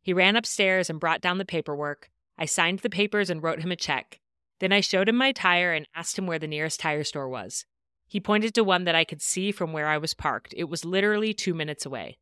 He 0.00 0.12
ran 0.12 0.36
upstairs 0.36 0.88
and 0.88 1.00
brought 1.00 1.20
down 1.20 1.38
the 1.38 1.44
paperwork. 1.44 2.10
I 2.38 2.44
signed 2.44 2.80
the 2.80 2.90
papers 2.90 3.28
and 3.28 3.42
wrote 3.42 3.60
him 3.60 3.72
a 3.72 3.76
check. 3.76 4.20
Then 4.60 4.72
I 4.72 4.80
showed 4.80 5.08
him 5.08 5.16
my 5.16 5.32
tire 5.32 5.72
and 5.72 5.86
asked 5.94 6.18
him 6.18 6.26
where 6.26 6.38
the 6.38 6.46
nearest 6.46 6.80
tire 6.80 7.04
store 7.04 7.28
was. 7.28 7.64
He 8.06 8.20
pointed 8.20 8.54
to 8.54 8.64
one 8.64 8.84
that 8.84 8.94
I 8.94 9.04
could 9.04 9.20
see 9.20 9.50
from 9.50 9.72
where 9.72 9.88
I 9.88 9.98
was 9.98 10.14
parked. 10.14 10.54
It 10.56 10.64
was 10.64 10.84
literally 10.84 11.34
two 11.34 11.54
minutes 11.54 11.84
away. 11.84 12.18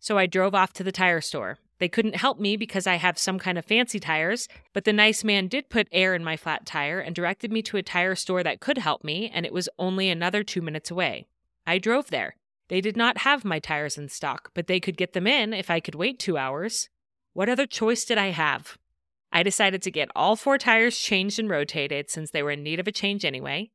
So 0.00 0.18
I 0.18 0.26
drove 0.26 0.54
off 0.54 0.72
to 0.74 0.82
the 0.82 0.90
tire 0.90 1.20
store. 1.20 1.58
They 1.78 1.88
couldn't 1.88 2.16
help 2.16 2.40
me 2.40 2.56
because 2.56 2.86
I 2.86 2.96
have 2.96 3.18
some 3.18 3.38
kind 3.38 3.58
of 3.58 3.64
fancy 3.64 4.00
tires, 4.00 4.48
but 4.72 4.84
the 4.84 4.92
nice 4.92 5.22
man 5.22 5.46
did 5.46 5.70
put 5.70 5.88
air 5.92 6.14
in 6.14 6.24
my 6.24 6.36
flat 6.36 6.66
tire 6.66 7.00
and 7.00 7.14
directed 7.14 7.52
me 7.52 7.62
to 7.62 7.76
a 7.76 7.82
tire 7.82 8.14
store 8.14 8.42
that 8.42 8.60
could 8.60 8.78
help 8.78 9.04
me, 9.04 9.30
and 9.32 9.46
it 9.46 9.52
was 9.52 9.68
only 9.78 10.08
another 10.08 10.42
two 10.42 10.62
minutes 10.62 10.90
away. 10.90 11.26
I 11.66 11.78
drove 11.78 12.08
there. 12.08 12.36
They 12.68 12.80
did 12.80 12.96
not 12.96 13.18
have 13.18 13.44
my 13.44 13.58
tires 13.58 13.98
in 13.98 14.08
stock, 14.08 14.50
but 14.54 14.66
they 14.66 14.80
could 14.80 14.96
get 14.96 15.12
them 15.12 15.26
in 15.26 15.52
if 15.52 15.70
I 15.70 15.80
could 15.80 15.94
wait 15.94 16.18
two 16.18 16.36
hours. 16.36 16.88
What 17.32 17.48
other 17.48 17.66
choice 17.66 18.04
did 18.04 18.18
I 18.18 18.28
have? 18.28 18.78
I 19.32 19.42
decided 19.42 19.82
to 19.82 19.90
get 19.90 20.10
all 20.16 20.36
four 20.36 20.58
tires 20.58 20.98
changed 20.98 21.38
and 21.38 21.48
rotated 21.48 22.10
since 22.10 22.30
they 22.30 22.42
were 22.42 22.50
in 22.50 22.62
need 22.62 22.80
of 22.80 22.88
a 22.88 22.92
change 22.92 23.24
anyway. 23.24 23.70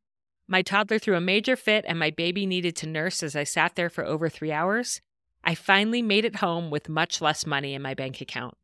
My 0.48 0.62
toddler 0.62 1.00
threw 1.00 1.16
a 1.16 1.22
major 1.22 1.56
fit, 1.56 1.86
and 1.88 1.98
my 1.98 2.10
baby 2.12 2.46
needed 2.46 2.76
to 2.78 2.88
nurse 2.88 3.24
as 3.24 3.36
I 3.36 3.44
sat 3.44 3.76
there 3.76 3.90
for 3.90 4.06
over 4.06 4.30
three 4.30 4.52
hours. 4.52 5.02
I 5.46 5.54
finally 5.54 6.02
made 6.02 6.26
it 6.26 6.38
home 6.38 6.72
with 6.72 6.90
much 6.90 7.22
less 7.22 7.46
money 7.46 7.76
in 7.76 7.82
my 7.82 7.94
bank 7.94 8.20
account. 8.20 8.58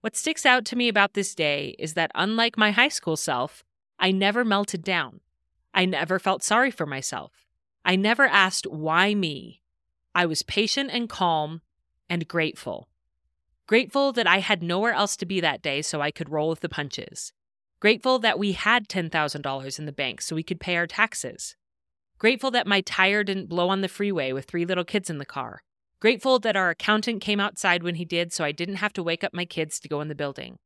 What 0.00 0.16
sticks 0.16 0.44
out 0.44 0.64
to 0.66 0.76
me 0.76 0.88
about 0.88 1.14
this 1.14 1.34
day 1.34 1.76
is 1.78 1.94
that, 1.94 2.10
unlike 2.14 2.58
my 2.58 2.72
high 2.72 2.88
school 2.88 3.16
self, 3.16 3.62
I 3.98 4.10
never 4.10 4.44
melted 4.44 4.82
down. 4.82 5.20
I 5.72 5.84
never 5.84 6.18
felt 6.18 6.42
sorry 6.42 6.70
for 6.72 6.86
myself. 6.86 7.46
I 7.84 7.94
never 7.94 8.26
asked, 8.26 8.66
why 8.66 9.14
me? 9.14 9.62
I 10.14 10.26
was 10.26 10.42
patient 10.42 10.90
and 10.92 11.08
calm 11.08 11.60
and 12.08 12.26
grateful. 12.26 12.88
Grateful 13.68 14.12
that 14.12 14.26
I 14.26 14.38
had 14.38 14.64
nowhere 14.64 14.92
else 14.92 15.16
to 15.18 15.26
be 15.26 15.40
that 15.40 15.62
day 15.62 15.80
so 15.80 16.00
I 16.00 16.10
could 16.10 16.28
roll 16.28 16.48
with 16.48 16.60
the 16.60 16.68
punches. 16.68 17.32
Grateful 17.78 18.18
that 18.18 18.38
we 18.38 18.52
had 18.52 18.88
$10,000 18.88 19.78
in 19.78 19.86
the 19.86 19.92
bank 19.92 20.20
so 20.20 20.34
we 20.34 20.42
could 20.42 20.58
pay 20.58 20.76
our 20.76 20.88
taxes. 20.88 21.54
Grateful 22.18 22.50
that 22.50 22.66
my 22.66 22.80
tire 22.80 23.22
didn't 23.22 23.48
blow 23.48 23.68
on 23.68 23.80
the 23.80 23.88
freeway 23.88 24.32
with 24.32 24.46
three 24.46 24.64
little 24.64 24.84
kids 24.84 25.08
in 25.08 25.18
the 25.18 25.24
car. 25.24 25.62
Grateful 26.00 26.38
that 26.40 26.56
our 26.56 26.70
accountant 26.70 27.20
came 27.20 27.40
outside 27.40 27.82
when 27.82 27.96
he 27.96 28.04
did 28.04 28.32
so 28.32 28.42
I 28.42 28.52
didn't 28.52 28.76
have 28.76 28.92
to 28.94 29.02
wake 29.02 29.22
up 29.22 29.34
my 29.34 29.44
kids 29.44 29.78
to 29.80 29.88
go 29.88 30.00
in 30.00 30.08
the 30.08 30.14
building. 30.14 30.58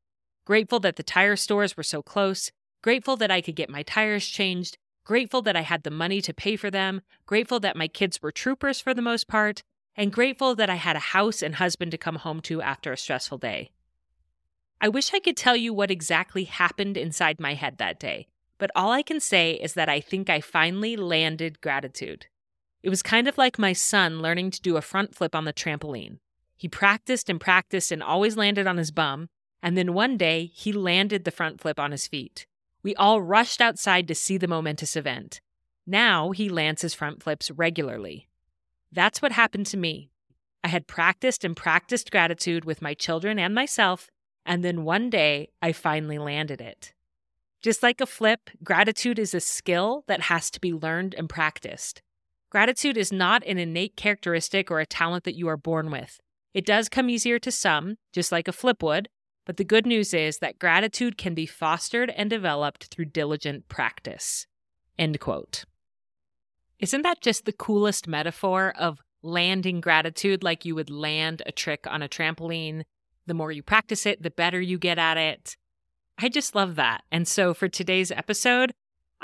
Grateful 0.44 0.80
that 0.80 0.96
the 0.96 1.02
tire 1.02 1.36
stores 1.36 1.76
were 1.76 1.82
so 1.82 2.02
close. 2.02 2.50
Grateful 2.82 3.16
that 3.16 3.30
I 3.30 3.40
could 3.40 3.56
get 3.56 3.68
my 3.70 3.82
tires 3.82 4.26
changed 4.26 4.78
grateful 5.04 5.42
that 5.42 5.56
I 5.56 5.60
had 5.60 5.82
the 5.82 5.90
money 5.90 6.20
to 6.22 6.34
pay 6.34 6.56
for 6.56 6.70
them, 6.70 7.02
grateful 7.26 7.60
that 7.60 7.76
my 7.76 7.88
kids 7.88 8.20
were 8.22 8.32
troopers 8.32 8.80
for 8.80 8.94
the 8.94 9.02
most 9.02 9.28
part, 9.28 9.62
and 9.96 10.12
grateful 10.12 10.54
that 10.54 10.70
I 10.70 10.76
had 10.76 10.96
a 10.96 11.10
house 11.14 11.42
and 11.42 11.56
husband 11.56 11.90
to 11.92 11.98
come 11.98 12.16
home 12.16 12.40
to 12.42 12.62
after 12.62 12.92
a 12.92 12.96
stressful 12.96 13.38
day. 13.38 13.70
I 14.80 14.88
wish 14.88 15.14
I 15.14 15.20
could 15.20 15.36
tell 15.36 15.56
you 15.56 15.72
what 15.72 15.90
exactly 15.90 16.44
happened 16.44 16.96
inside 16.96 17.38
my 17.38 17.54
head 17.54 17.78
that 17.78 18.00
day, 18.00 18.26
but 18.58 18.70
all 18.74 18.90
I 18.90 19.02
can 19.02 19.20
say 19.20 19.52
is 19.52 19.74
that 19.74 19.88
I 19.88 20.00
think 20.00 20.28
I 20.28 20.40
finally 20.40 20.96
landed 20.96 21.60
gratitude. 21.60 22.26
It 22.84 22.90
was 22.90 23.02
kind 23.02 23.28
of 23.28 23.38
like 23.38 23.58
my 23.58 23.72
son 23.72 24.20
learning 24.20 24.50
to 24.50 24.60
do 24.60 24.76
a 24.76 24.82
front 24.82 25.14
flip 25.14 25.34
on 25.34 25.46
the 25.46 25.54
trampoline. 25.54 26.18
He 26.54 26.68
practiced 26.68 27.30
and 27.30 27.40
practiced 27.40 27.90
and 27.90 28.02
always 28.02 28.36
landed 28.36 28.66
on 28.66 28.76
his 28.76 28.90
bum, 28.90 29.30
and 29.62 29.74
then 29.74 29.94
one 29.94 30.18
day 30.18 30.50
he 30.54 30.70
landed 30.70 31.24
the 31.24 31.30
front 31.30 31.62
flip 31.62 31.80
on 31.80 31.92
his 31.92 32.06
feet. 32.06 32.46
We 32.82 32.94
all 32.96 33.22
rushed 33.22 33.62
outside 33.62 34.06
to 34.08 34.14
see 34.14 34.36
the 34.36 34.46
momentous 34.46 34.96
event. 34.96 35.40
Now 35.86 36.32
he 36.32 36.50
lands 36.50 36.82
his 36.82 36.92
front 36.92 37.22
flips 37.22 37.50
regularly. 37.50 38.28
That's 38.92 39.22
what 39.22 39.32
happened 39.32 39.64
to 39.68 39.78
me. 39.78 40.10
I 40.62 40.68
had 40.68 40.86
practiced 40.86 41.42
and 41.42 41.56
practiced 41.56 42.10
gratitude 42.10 42.66
with 42.66 42.82
my 42.82 42.92
children 42.92 43.38
and 43.38 43.54
myself, 43.54 44.10
and 44.44 44.62
then 44.62 44.84
one 44.84 45.08
day 45.08 45.48
I 45.62 45.72
finally 45.72 46.18
landed 46.18 46.60
it. 46.60 46.92
Just 47.62 47.82
like 47.82 48.02
a 48.02 48.06
flip, 48.06 48.50
gratitude 48.62 49.18
is 49.18 49.32
a 49.32 49.40
skill 49.40 50.04
that 50.06 50.20
has 50.24 50.50
to 50.50 50.60
be 50.60 50.74
learned 50.74 51.14
and 51.14 51.30
practiced. 51.30 52.02
Gratitude 52.54 52.96
is 52.96 53.12
not 53.12 53.44
an 53.48 53.58
innate 53.58 53.96
characteristic 53.96 54.70
or 54.70 54.78
a 54.78 54.86
talent 54.86 55.24
that 55.24 55.34
you 55.34 55.48
are 55.48 55.56
born 55.56 55.90
with. 55.90 56.20
It 56.52 56.64
does 56.64 56.88
come 56.88 57.10
easier 57.10 57.40
to 57.40 57.50
some, 57.50 57.96
just 58.12 58.30
like 58.30 58.46
a 58.46 58.52
flip 58.52 58.80
would, 58.80 59.08
but 59.44 59.56
the 59.56 59.64
good 59.64 59.86
news 59.86 60.14
is 60.14 60.38
that 60.38 60.60
gratitude 60.60 61.18
can 61.18 61.34
be 61.34 61.46
fostered 61.46 62.10
and 62.10 62.30
developed 62.30 62.84
through 62.84 63.06
diligent 63.06 63.68
practice. 63.68 64.46
End 64.96 65.18
quote. 65.18 65.64
Isn't 66.78 67.02
that 67.02 67.20
just 67.20 67.44
the 67.44 67.52
coolest 67.52 68.06
metaphor 68.06 68.72
of 68.78 69.00
landing 69.20 69.80
gratitude 69.80 70.44
like 70.44 70.64
you 70.64 70.76
would 70.76 70.90
land 70.90 71.42
a 71.46 71.50
trick 71.50 71.88
on 71.88 72.02
a 72.02 72.08
trampoline? 72.08 72.84
The 73.26 73.34
more 73.34 73.50
you 73.50 73.64
practice 73.64 74.06
it, 74.06 74.22
the 74.22 74.30
better 74.30 74.60
you 74.60 74.78
get 74.78 75.00
at 75.00 75.16
it. 75.16 75.56
I 76.18 76.28
just 76.28 76.54
love 76.54 76.76
that. 76.76 77.02
And 77.10 77.26
so 77.26 77.52
for 77.52 77.66
today's 77.66 78.12
episode, 78.12 78.70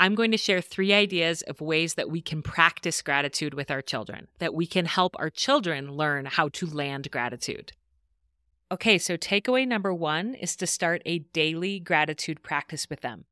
I'm 0.00 0.14
going 0.14 0.30
to 0.30 0.38
share 0.38 0.62
three 0.62 0.94
ideas 0.94 1.42
of 1.42 1.60
ways 1.60 1.94
that 1.94 2.08
we 2.08 2.22
can 2.22 2.40
practice 2.40 3.02
gratitude 3.02 3.52
with 3.52 3.70
our 3.70 3.82
children, 3.82 4.28
that 4.38 4.54
we 4.54 4.66
can 4.66 4.86
help 4.86 5.14
our 5.18 5.28
children 5.28 5.92
learn 5.92 6.24
how 6.24 6.48
to 6.48 6.66
land 6.66 7.10
gratitude. 7.10 7.72
Okay, 8.72 8.96
so 8.96 9.18
takeaway 9.18 9.68
number 9.68 9.92
one 9.92 10.32
is 10.32 10.56
to 10.56 10.66
start 10.66 11.02
a 11.04 11.18
daily 11.18 11.78
gratitude 11.78 12.42
practice 12.42 12.88
with 12.88 13.02
them. 13.02 13.26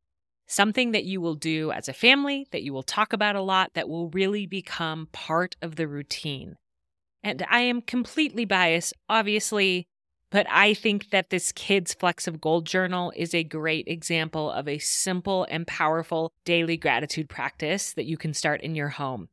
Something 0.46 0.92
that 0.92 1.04
you 1.04 1.22
will 1.22 1.36
do 1.36 1.72
as 1.72 1.88
a 1.88 1.94
family, 1.94 2.46
that 2.50 2.62
you 2.62 2.74
will 2.74 2.82
talk 2.82 3.14
about 3.14 3.34
a 3.34 3.40
lot, 3.40 3.72
that 3.72 3.88
will 3.88 4.10
really 4.10 4.44
become 4.44 5.08
part 5.10 5.56
of 5.62 5.76
the 5.76 5.88
routine. 5.88 6.56
And 7.22 7.46
I 7.48 7.60
am 7.60 7.80
completely 7.80 8.44
biased, 8.44 8.92
obviously, 9.08 9.88
but 10.30 10.46
I 10.50 10.74
think 10.74 11.10
that 11.10 11.30
this 11.30 11.52
Kids 11.52 11.94
flecks 11.94 12.26
of 12.26 12.40
Gold 12.40 12.66
journal 12.66 13.12
is 13.16 13.34
a 13.34 13.44
great 13.44 13.88
example 13.88 14.50
of 14.50 14.68
a 14.68 14.78
simple 14.78 15.46
and 15.50 15.66
powerful 15.66 16.32
daily 16.44 16.76
gratitude 16.76 17.28
practice 17.28 17.92
that 17.94 18.06
you 18.06 18.16
can 18.16 18.34
start 18.34 18.60
in 18.60 18.74
your 18.74 18.90
home. 18.90 19.28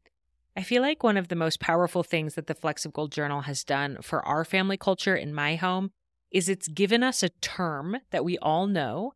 I 0.55 0.63
feel 0.63 0.81
like 0.81 1.03
one 1.03 1.17
of 1.17 1.27
the 1.27 1.35
most 1.35 1.59
powerful 1.59 2.01
things 2.01 2.35
that 2.35 2.47
the 2.47 2.53
Flecks 2.53 2.85
of 2.85 2.93
Gold 2.93 3.11
Journal 3.11 3.41
has 3.41 3.65
done 3.65 3.97
for 4.01 4.25
our 4.25 4.45
family 4.45 4.77
culture 4.77 5.15
in 5.15 5.33
my 5.33 5.55
home 5.55 5.91
is 6.31 6.47
it's 6.47 6.69
given 6.69 7.03
us 7.03 7.21
a 7.21 7.29
term 7.41 7.97
that 8.11 8.23
we 8.23 8.37
all 8.37 8.65
know. 8.65 9.13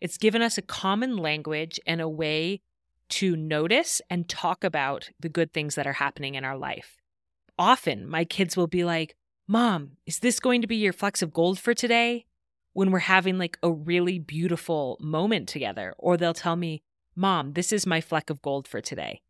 It's 0.00 0.16
given 0.16 0.40
us 0.40 0.56
a 0.56 0.62
common 0.62 1.18
language 1.18 1.78
and 1.86 2.00
a 2.00 2.08
way 2.08 2.62
to 3.10 3.36
notice 3.36 4.00
and 4.08 4.28
talk 4.28 4.64
about 4.64 5.10
the 5.20 5.28
good 5.28 5.52
things 5.52 5.74
that 5.74 5.86
are 5.86 5.94
happening 5.94 6.36
in 6.36 6.44
our 6.44 6.56
life. 6.56 6.96
Often, 7.58 8.08
my 8.08 8.24
kids 8.24 8.56
will 8.56 8.66
be 8.66 8.84
like, 8.84 9.14
Mom, 9.50 9.92
is 10.04 10.18
this 10.18 10.40
going 10.40 10.60
to 10.60 10.66
be 10.66 10.76
your 10.76 10.92
flecks 10.92 11.22
of 11.22 11.32
gold 11.32 11.58
for 11.58 11.72
today? 11.72 12.26
When 12.74 12.90
we're 12.90 12.98
having 12.98 13.38
like 13.38 13.58
a 13.62 13.72
really 13.72 14.18
beautiful 14.18 14.98
moment 15.00 15.48
together. 15.48 15.94
Or 15.96 16.18
they'll 16.18 16.34
tell 16.34 16.54
me, 16.54 16.82
Mom, 17.16 17.54
this 17.54 17.72
is 17.72 17.86
my 17.86 18.02
fleck 18.02 18.28
of 18.28 18.42
gold 18.42 18.68
for 18.68 18.82
today. 18.82 19.22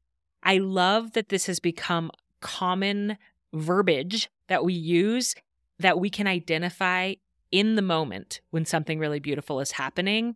I 0.43 0.59
love 0.59 1.13
that 1.13 1.29
this 1.29 1.47
has 1.47 1.61
become 1.61 2.11
common 2.41 3.17
verbiage 3.55 4.29
that 4.49 4.65
we 4.65 4.75
use 4.75 5.37
that 5.79 6.01
we 6.01 6.11
can 6.11 6.27
identify 6.27 7.15
in 7.53 7.77
the 7.77 7.83
moment 7.83 8.41
when 8.51 8.65
something 8.65 8.99
really 8.99 9.21
beautiful 9.21 9.61
is 9.61 9.71
happening. 9.73 10.35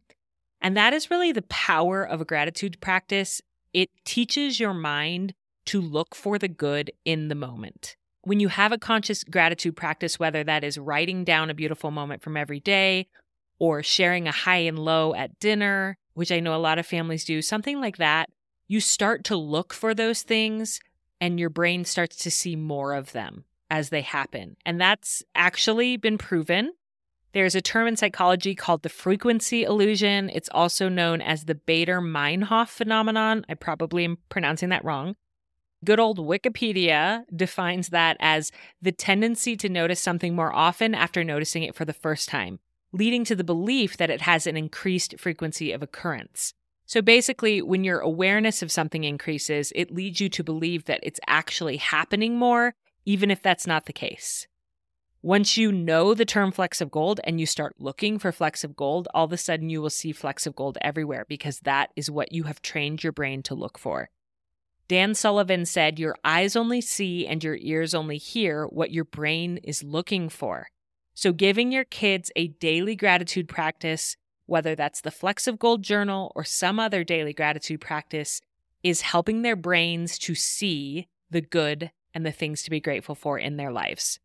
And 0.60 0.76
that 0.76 0.92
is 0.92 1.10
really 1.10 1.32
the 1.32 1.42
power 1.42 2.04
of 2.04 2.20
a 2.20 2.24
gratitude 2.24 2.80
practice. 2.80 3.42
It 3.72 3.90
teaches 4.04 4.60
your 4.60 4.74
mind 4.74 5.34
to 5.66 5.80
look 5.80 6.14
for 6.14 6.38
the 6.38 6.46
good 6.46 6.92
in 7.04 7.26
the 7.26 7.34
moment. 7.34 7.96
When 8.24 8.38
you 8.38 8.48
have 8.48 8.70
a 8.70 8.78
conscious 8.78 9.24
gratitude 9.24 9.76
practice, 9.76 10.18
whether 10.18 10.44
that 10.44 10.62
is 10.62 10.78
writing 10.78 11.24
down 11.24 11.50
a 11.50 11.54
beautiful 11.54 11.90
moment 11.90 12.22
from 12.22 12.36
every 12.36 12.60
day 12.60 13.08
or 13.58 13.82
sharing 13.82 14.28
a 14.28 14.32
high 14.32 14.58
and 14.58 14.78
low 14.78 15.14
at 15.14 15.38
dinner, 15.40 15.98
which 16.14 16.30
I 16.30 16.40
know 16.40 16.54
a 16.54 16.56
lot 16.56 16.78
of 16.78 16.86
families 16.86 17.24
do, 17.24 17.42
something 17.42 17.80
like 17.80 17.96
that, 17.96 18.30
you 18.68 18.80
start 18.80 19.24
to 19.24 19.36
look 19.36 19.74
for 19.74 19.92
those 19.92 20.22
things 20.22 20.80
and 21.20 21.38
your 21.38 21.50
brain 21.50 21.84
starts 21.84 22.16
to 22.16 22.30
see 22.30 22.56
more 22.56 22.94
of 22.94 23.12
them 23.12 23.44
as 23.70 23.88
they 23.88 24.02
happen. 24.02 24.56
And 24.64 24.80
that's 24.80 25.22
actually 25.34 25.96
been 25.96 26.18
proven. 26.18 26.72
There's 27.32 27.54
a 27.54 27.60
term 27.60 27.86
in 27.86 27.96
psychology 27.96 28.54
called 28.54 28.82
the 28.82 28.88
frequency 28.88 29.64
illusion. 29.64 30.30
It's 30.30 30.50
also 30.52 30.88
known 30.88 31.20
as 31.20 31.44
the 31.44 31.54
Baader 31.54 32.00
Meinhof 32.00 32.68
phenomenon. 32.68 33.46
I 33.48 33.54
probably 33.54 34.04
am 34.04 34.18
pronouncing 34.28 34.68
that 34.68 34.84
wrong. 34.84 35.16
Good 35.84 35.98
old 35.98 36.18
Wikipedia 36.18 37.24
defines 37.34 37.88
that 37.88 38.16
as 38.20 38.52
the 38.80 38.92
tendency 38.92 39.56
to 39.56 39.68
notice 39.68 39.98
something 39.98 40.34
more 40.34 40.54
often 40.54 40.94
after 40.94 41.24
noticing 41.24 41.64
it 41.64 41.74
for 41.74 41.84
the 41.84 41.92
first 41.92 42.28
time, 42.28 42.60
leading 42.92 43.24
to 43.24 43.34
the 43.34 43.42
belief 43.42 43.96
that 43.96 44.10
it 44.10 44.20
has 44.20 44.46
an 44.46 44.56
increased 44.56 45.18
frequency 45.18 45.72
of 45.72 45.82
occurrence. 45.82 46.54
So 46.86 47.02
basically, 47.02 47.60
when 47.62 47.82
your 47.82 47.98
awareness 47.98 48.62
of 48.62 48.70
something 48.70 49.02
increases, 49.02 49.72
it 49.74 49.92
leads 49.92 50.20
you 50.20 50.28
to 50.28 50.44
believe 50.44 50.84
that 50.84 51.00
it's 51.02 51.20
actually 51.26 51.78
happening 51.78 52.36
more, 52.36 52.74
even 53.04 53.28
if 53.30 53.42
that's 53.42 53.66
not 53.66 53.86
the 53.86 53.92
case. 53.92 54.46
Once 55.20 55.56
you 55.56 55.72
know 55.72 56.14
the 56.14 56.24
term 56.24 56.52
flecks 56.52 56.80
of 56.80 56.90
gold 56.92 57.20
and 57.24 57.40
you 57.40 57.46
start 57.46 57.74
looking 57.78 58.20
for 58.20 58.30
flecks 58.30 58.62
of 58.62 58.76
gold, 58.76 59.08
all 59.14 59.24
of 59.24 59.32
a 59.32 59.36
sudden 59.36 59.68
you 59.68 59.82
will 59.82 59.90
see 59.90 60.12
flecks 60.12 60.46
of 60.46 60.54
gold 60.54 60.78
everywhere 60.80 61.24
because 61.28 61.60
that 61.60 61.90
is 61.96 62.10
what 62.10 62.30
you 62.30 62.44
have 62.44 62.62
trained 62.62 63.02
your 63.02 63.12
brain 63.12 63.42
to 63.42 63.54
look 63.54 63.78
for. 63.78 64.10
Dan 64.92 65.14
Sullivan 65.14 65.64
said, 65.64 65.98
Your 65.98 66.16
eyes 66.22 66.54
only 66.54 66.82
see 66.82 67.26
and 67.26 67.42
your 67.42 67.56
ears 67.58 67.94
only 67.94 68.18
hear 68.18 68.66
what 68.66 68.90
your 68.90 69.06
brain 69.06 69.56
is 69.64 69.82
looking 69.82 70.28
for. 70.28 70.68
So, 71.14 71.32
giving 71.32 71.72
your 71.72 71.84
kids 71.84 72.30
a 72.36 72.48
daily 72.48 72.94
gratitude 72.94 73.48
practice 73.48 74.18
whether 74.52 74.74
that's 74.74 75.00
the 75.00 75.10
Flecks 75.10 75.46
of 75.46 75.58
Gold 75.58 75.82
journal 75.82 76.30
or 76.34 76.44
some 76.44 76.78
other 76.78 77.04
daily 77.04 77.32
gratitude 77.32 77.80
practice, 77.80 78.42
is 78.82 79.00
helping 79.00 79.40
their 79.40 79.56
brains 79.56 80.18
to 80.18 80.34
see 80.34 81.08
the 81.30 81.40
good 81.40 81.90
and 82.12 82.26
the 82.26 82.32
things 82.32 82.62
to 82.62 82.70
be 82.70 82.78
grateful 82.78 83.14
for 83.14 83.38
in 83.38 83.56
their 83.56 83.72
lives. 83.72 84.20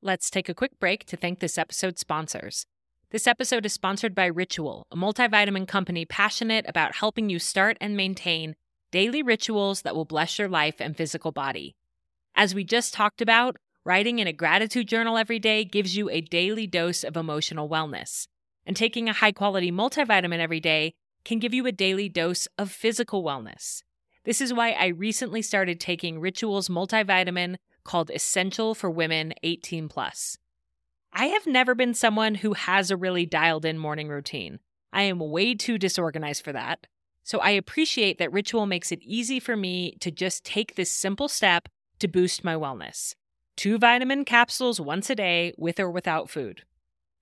Let's 0.00 0.30
take 0.30 0.48
a 0.48 0.54
quick 0.54 0.80
break 0.80 1.04
to 1.04 1.18
thank 1.18 1.40
this 1.40 1.58
episode's 1.58 2.00
sponsors. 2.00 2.64
This 3.10 3.26
episode 3.26 3.66
is 3.66 3.74
sponsored 3.74 4.14
by 4.14 4.24
Ritual, 4.24 4.86
a 4.90 4.96
multivitamin 4.96 5.68
company 5.68 6.06
passionate 6.06 6.64
about 6.66 6.94
helping 6.94 7.28
you 7.28 7.38
start 7.38 7.76
and 7.78 7.94
maintain 7.94 8.54
daily 8.90 9.22
rituals 9.22 9.82
that 9.82 9.94
will 9.94 10.04
bless 10.04 10.38
your 10.38 10.48
life 10.48 10.76
and 10.80 10.96
physical 10.96 11.32
body. 11.32 11.74
As 12.34 12.54
we 12.54 12.64
just 12.64 12.94
talked 12.94 13.20
about, 13.20 13.56
writing 13.84 14.18
in 14.18 14.26
a 14.26 14.32
gratitude 14.32 14.88
journal 14.88 15.16
every 15.16 15.38
day 15.38 15.64
gives 15.64 15.96
you 15.96 16.08
a 16.10 16.20
daily 16.20 16.66
dose 16.66 17.04
of 17.04 17.16
emotional 17.16 17.68
wellness. 17.68 18.26
And 18.66 18.76
taking 18.76 19.08
a 19.08 19.14
high 19.14 19.32
quality 19.32 19.72
multivitamin 19.72 20.38
every 20.38 20.60
day 20.60 20.92
can 21.24 21.38
give 21.38 21.54
you 21.54 21.66
a 21.66 21.72
daily 21.72 22.08
dose 22.08 22.46
of 22.58 22.70
physical 22.70 23.24
wellness. 23.24 23.82
This 24.24 24.40
is 24.40 24.52
why 24.52 24.72
I 24.72 24.88
recently 24.88 25.42
started 25.42 25.80
taking 25.80 26.20
Ritual's 26.20 26.68
multivitamin 26.68 27.56
called 27.84 28.10
Essential 28.10 28.74
for 28.74 28.90
Women 28.90 29.32
18 29.42 29.88
Plus. 29.88 30.36
I 31.12 31.26
have 31.26 31.46
never 31.46 31.74
been 31.74 31.94
someone 31.94 32.36
who 32.36 32.52
has 32.52 32.90
a 32.90 32.96
really 32.96 33.26
dialed 33.26 33.64
in 33.64 33.78
morning 33.78 34.08
routine. 34.08 34.60
I 34.92 35.02
am 35.02 35.18
way 35.18 35.54
too 35.54 35.78
disorganized 35.78 36.44
for 36.44 36.52
that. 36.52 36.86
So 37.30 37.38
I 37.38 37.50
appreciate 37.50 38.18
that 38.18 38.32
Ritual 38.32 38.66
makes 38.66 38.90
it 38.90 39.04
easy 39.04 39.38
for 39.38 39.56
me 39.56 39.94
to 40.00 40.10
just 40.10 40.42
take 40.44 40.74
this 40.74 40.90
simple 40.90 41.28
step 41.28 41.68
to 42.00 42.08
boost 42.08 42.42
my 42.42 42.56
wellness. 42.56 43.14
Two 43.56 43.78
vitamin 43.78 44.24
capsules 44.24 44.80
once 44.80 45.08
a 45.10 45.14
day 45.14 45.54
with 45.56 45.78
or 45.78 45.88
without 45.92 46.28
food. 46.28 46.62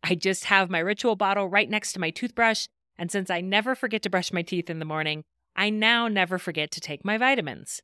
I 0.02 0.14
just 0.14 0.44
have 0.44 0.70
my 0.70 0.78
Ritual 0.78 1.14
bottle 1.14 1.50
right 1.50 1.68
next 1.68 1.92
to 1.92 2.00
my 2.00 2.08
toothbrush, 2.08 2.68
and 2.96 3.12
since 3.12 3.28
I 3.28 3.42
never 3.42 3.74
forget 3.74 4.00
to 4.00 4.08
brush 4.08 4.32
my 4.32 4.40
teeth 4.40 4.70
in 4.70 4.78
the 4.78 4.86
morning, 4.86 5.24
I 5.54 5.68
now 5.68 6.08
never 6.08 6.38
forget 6.38 6.70
to 6.70 6.80
take 6.80 7.04
my 7.04 7.18
vitamins. 7.18 7.82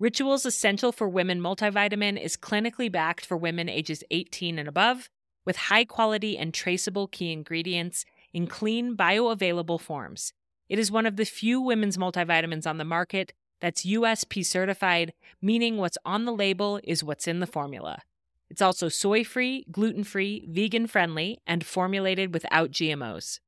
Ritual's 0.00 0.44
Essential 0.44 0.90
for 0.90 1.08
Women 1.08 1.40
multivitamin 1.40 2.20
is 2.20 2.36
clinically 2.36 2.90
backed 2.90 3.24
for 3.24 3.36
women 3.36 3.68
ages 3.68 4.02
18 4.10 4.58
and 4.58 4.66
above 4.66 5.08
with 5.44 5.54
high 5.54 5.84
quality 5.84 6.36
and 6.36 6.52
traceable 6.52 7.06
key 7.06 7.30
ingredients 7.30 8.04
in 8.32 8.48
clean, 8.48 8.96
bioavailable 8.96 9.80
forms. 9.80 10.32
It 10.70 10.78
is 10.78 10.92
one 10.92 11.04
of 11.04 11.16
the 11.16 11.24
few 11.24 11.60
women's 11.60 11.96
multivitamins 11.96 12.64
on 12.64 12.78
the 12.78 12.84
market 12.84 13.32
that's 13.60 13.84
USP 13.84 14.46
certified, 14.46 15.12
meaning 15.42 15.76
what's 15.76 15.98
on 16.04 16.26
the 16.26 16.32
label 16.32 16.78
is 16.84 17.02
what's 17.02 17.26
in 17.26 17.40
the 17.40 17.46
formula. 17.46 18.02
It's 18.48 18.62
also 18.62 18.88
soy 18.88 19.24
free, 19.24 19.66
gluten 19.72 20.04
free, 20.04 20.46
vegan 20.48 20.86
friendly, 20.86 21.40
and 21.44 21.66
formulated 21.66 22.32
without 22.32 22.70
GMOs. 22.70 23.40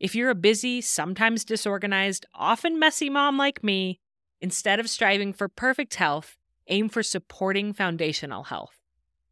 If 0.00 0.14
you're 0.14 0.30
a 0.30 0.34
busy, 0.34 0.80
sometimes 0.80 1.44
disorganized, 1.44 2.24
often 2.34 2.78
messy 2.78 3.10
mom 3.10 3.36
like 3.36 3.62
me, 3.62 4.00
instead 4.40 4.80
of 4.80 4.88
striving 4.88 5.34
for 5.34 5.48
perfect 5.48 5.96
health, 5.96 6.38
aim 6.68 6.88
for 6.88 7.02
supporting 7.02 7.74
foundational 7.74 8.44
health. 8.44 8.80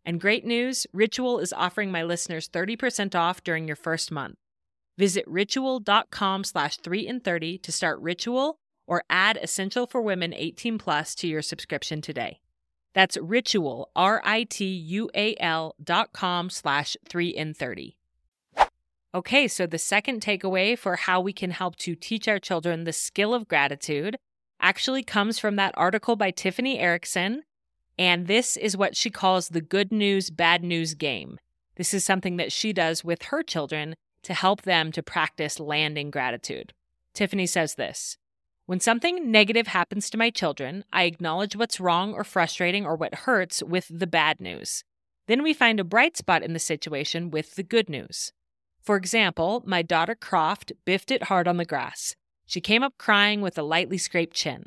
And 0.05 0.21
great 0.21 0.45
news 0.45 0.87
Ritual 0.93 1.39
is 1.39 1.55
offering 1.55 1.91
my 1.91 2.03
listeners 2.03 2.47
30% 2.51 3.15
off 3.15 3.43
during 3.43 3.67
your 3.67 3.77
first 3.77 4.11
month. 4.11 4.37
Visit 4.99 5.25
ritual.com 5.27 6.45
slash 6.45 6.77
3 6.79 7.07
in 7.07 7.21
30 7.21 7.59
to 7.59 7.73
start 7.73 8.01
Ritual 8.01 8.59
or 8.87 9.05
add 9.09 9.39
Essential 9.43 9.87
for 9.87 10.03
Women 10.03 10.35
18 10.35 10.79
plus 10.79 11.15
to 11.17 11.27
your 11.27 11.43
subscription 11.43 12.01
today. 12.01 12.41
That's 12.95 13.17
ritual, 13.17 13.91
R 13.97 14.21
I 14.25 14.45
T 14.45 14.67
U 14.67 15.09
A 15.15 15.35
L 15.41 15.75
dot 15.83 16.13
com 16.13 16.51
slash 16.51 16.97
3 17.09 17.29
in 17.29 17.55
30. 17.55 17.97
Okay, 19.15 19.49
so 19.49 19.67
the 19.67 19.79
second 19.79 20.23
takeaway 20.23 20.79
for 20.79 20.97
how 20.97 21.21
we 21.21 21.33
can 21.33 21.51
help 21.51 21.77
to 21.77 21.95
teach 21.95 22.29
our 22.29 22.39
children 22.39 22.85
the 22.85 22.93
skill 22.93 23.35
of 23.35 23.49
gratitude 23.49 24.17
actually 24.61 25.03
comes 25.03 25.39
from 25.39 25.57
that 25.57 25.75
article 25.77 26.17
by 26.17 26.31
Tiffany 26.31 26.79
Erickson 26.79 27.43
and 27.99 28.27
this 28.27 28.57
is 28.57 28.77
what 28.77 28.97
she 28.97 29.11
calls 29.11 29.49
the 29.49 29.61
good 29.61 29.93
news, 29.93 30.31
bad 30.31 30.65
news 30.65 30.95
game. 30.95 31.39
This 31.77 31.93
is 31.93 32.05
something 32.05 32.37
that 32.37 32.53
she 32.53 32.73
does 32.73 33.05
with 33.05 33.25
her 33.25 33.43
children 33.43 33.95
to 34.23 34.35
help 34.35 34.63
them 34.63 34.93
to 34.93 35.03
practice 35.03 35.61
landing 35.61 36.11
gratitude. 36.11 36.73
Tiffany 37.15 37.47
says 37.47 37.75
this 37.75 38.19
When 38.67 38.81
something 38.81 39.31
negative 39.31 39.69
happens 39.69 40.09
to 40.11 40.19
my 40.19 40.31
children, 40.31 40.85
I 40.93 41.05
acknowledge 41.05 41.57
what's 41.57 41.81
wrong 41.81 42.15
or 42.15 42.25
frustrating 42.25 42.87
or 42.87 42.97
what 42.97 43.15
hurts 43.15 43.63
with 43.63 43.87
the 43.91 44.07
bad 44.07 44.41
news. 44.41 44.85
Then 45.29 45.43
we 45.43 45.55
find 45.55 45.79
a 45.79 45.85
bright 45.85 46.17
spot 46.17 46.43
in 46.43 46.53
the 46.53 46.59
situation 46.59 47.31
with 47.31 47.55
the 47.55 47.63
good 47.63 47.89
news. 47.89 48.33
For 48.83 48.97
example, 48.97 49.63
my 49.65 49.83
daughter 49.83 50.15
Croft 50.15 50.73
biffed 50.85 51.11
it 51.11 51.25
hard 51.25 51.47
on 51.47 51.57
the 51.57 51.65
grass. 51.65 52.17
She 52.47 52.61
came 52.61 52.83
up 52.83 52.99
crying 52.99 53.41
with 53.41 53.57
a 53.57 53.63
lightly 53.63 53.99
scraped 53.99 54.35
chin. 54.35 54.67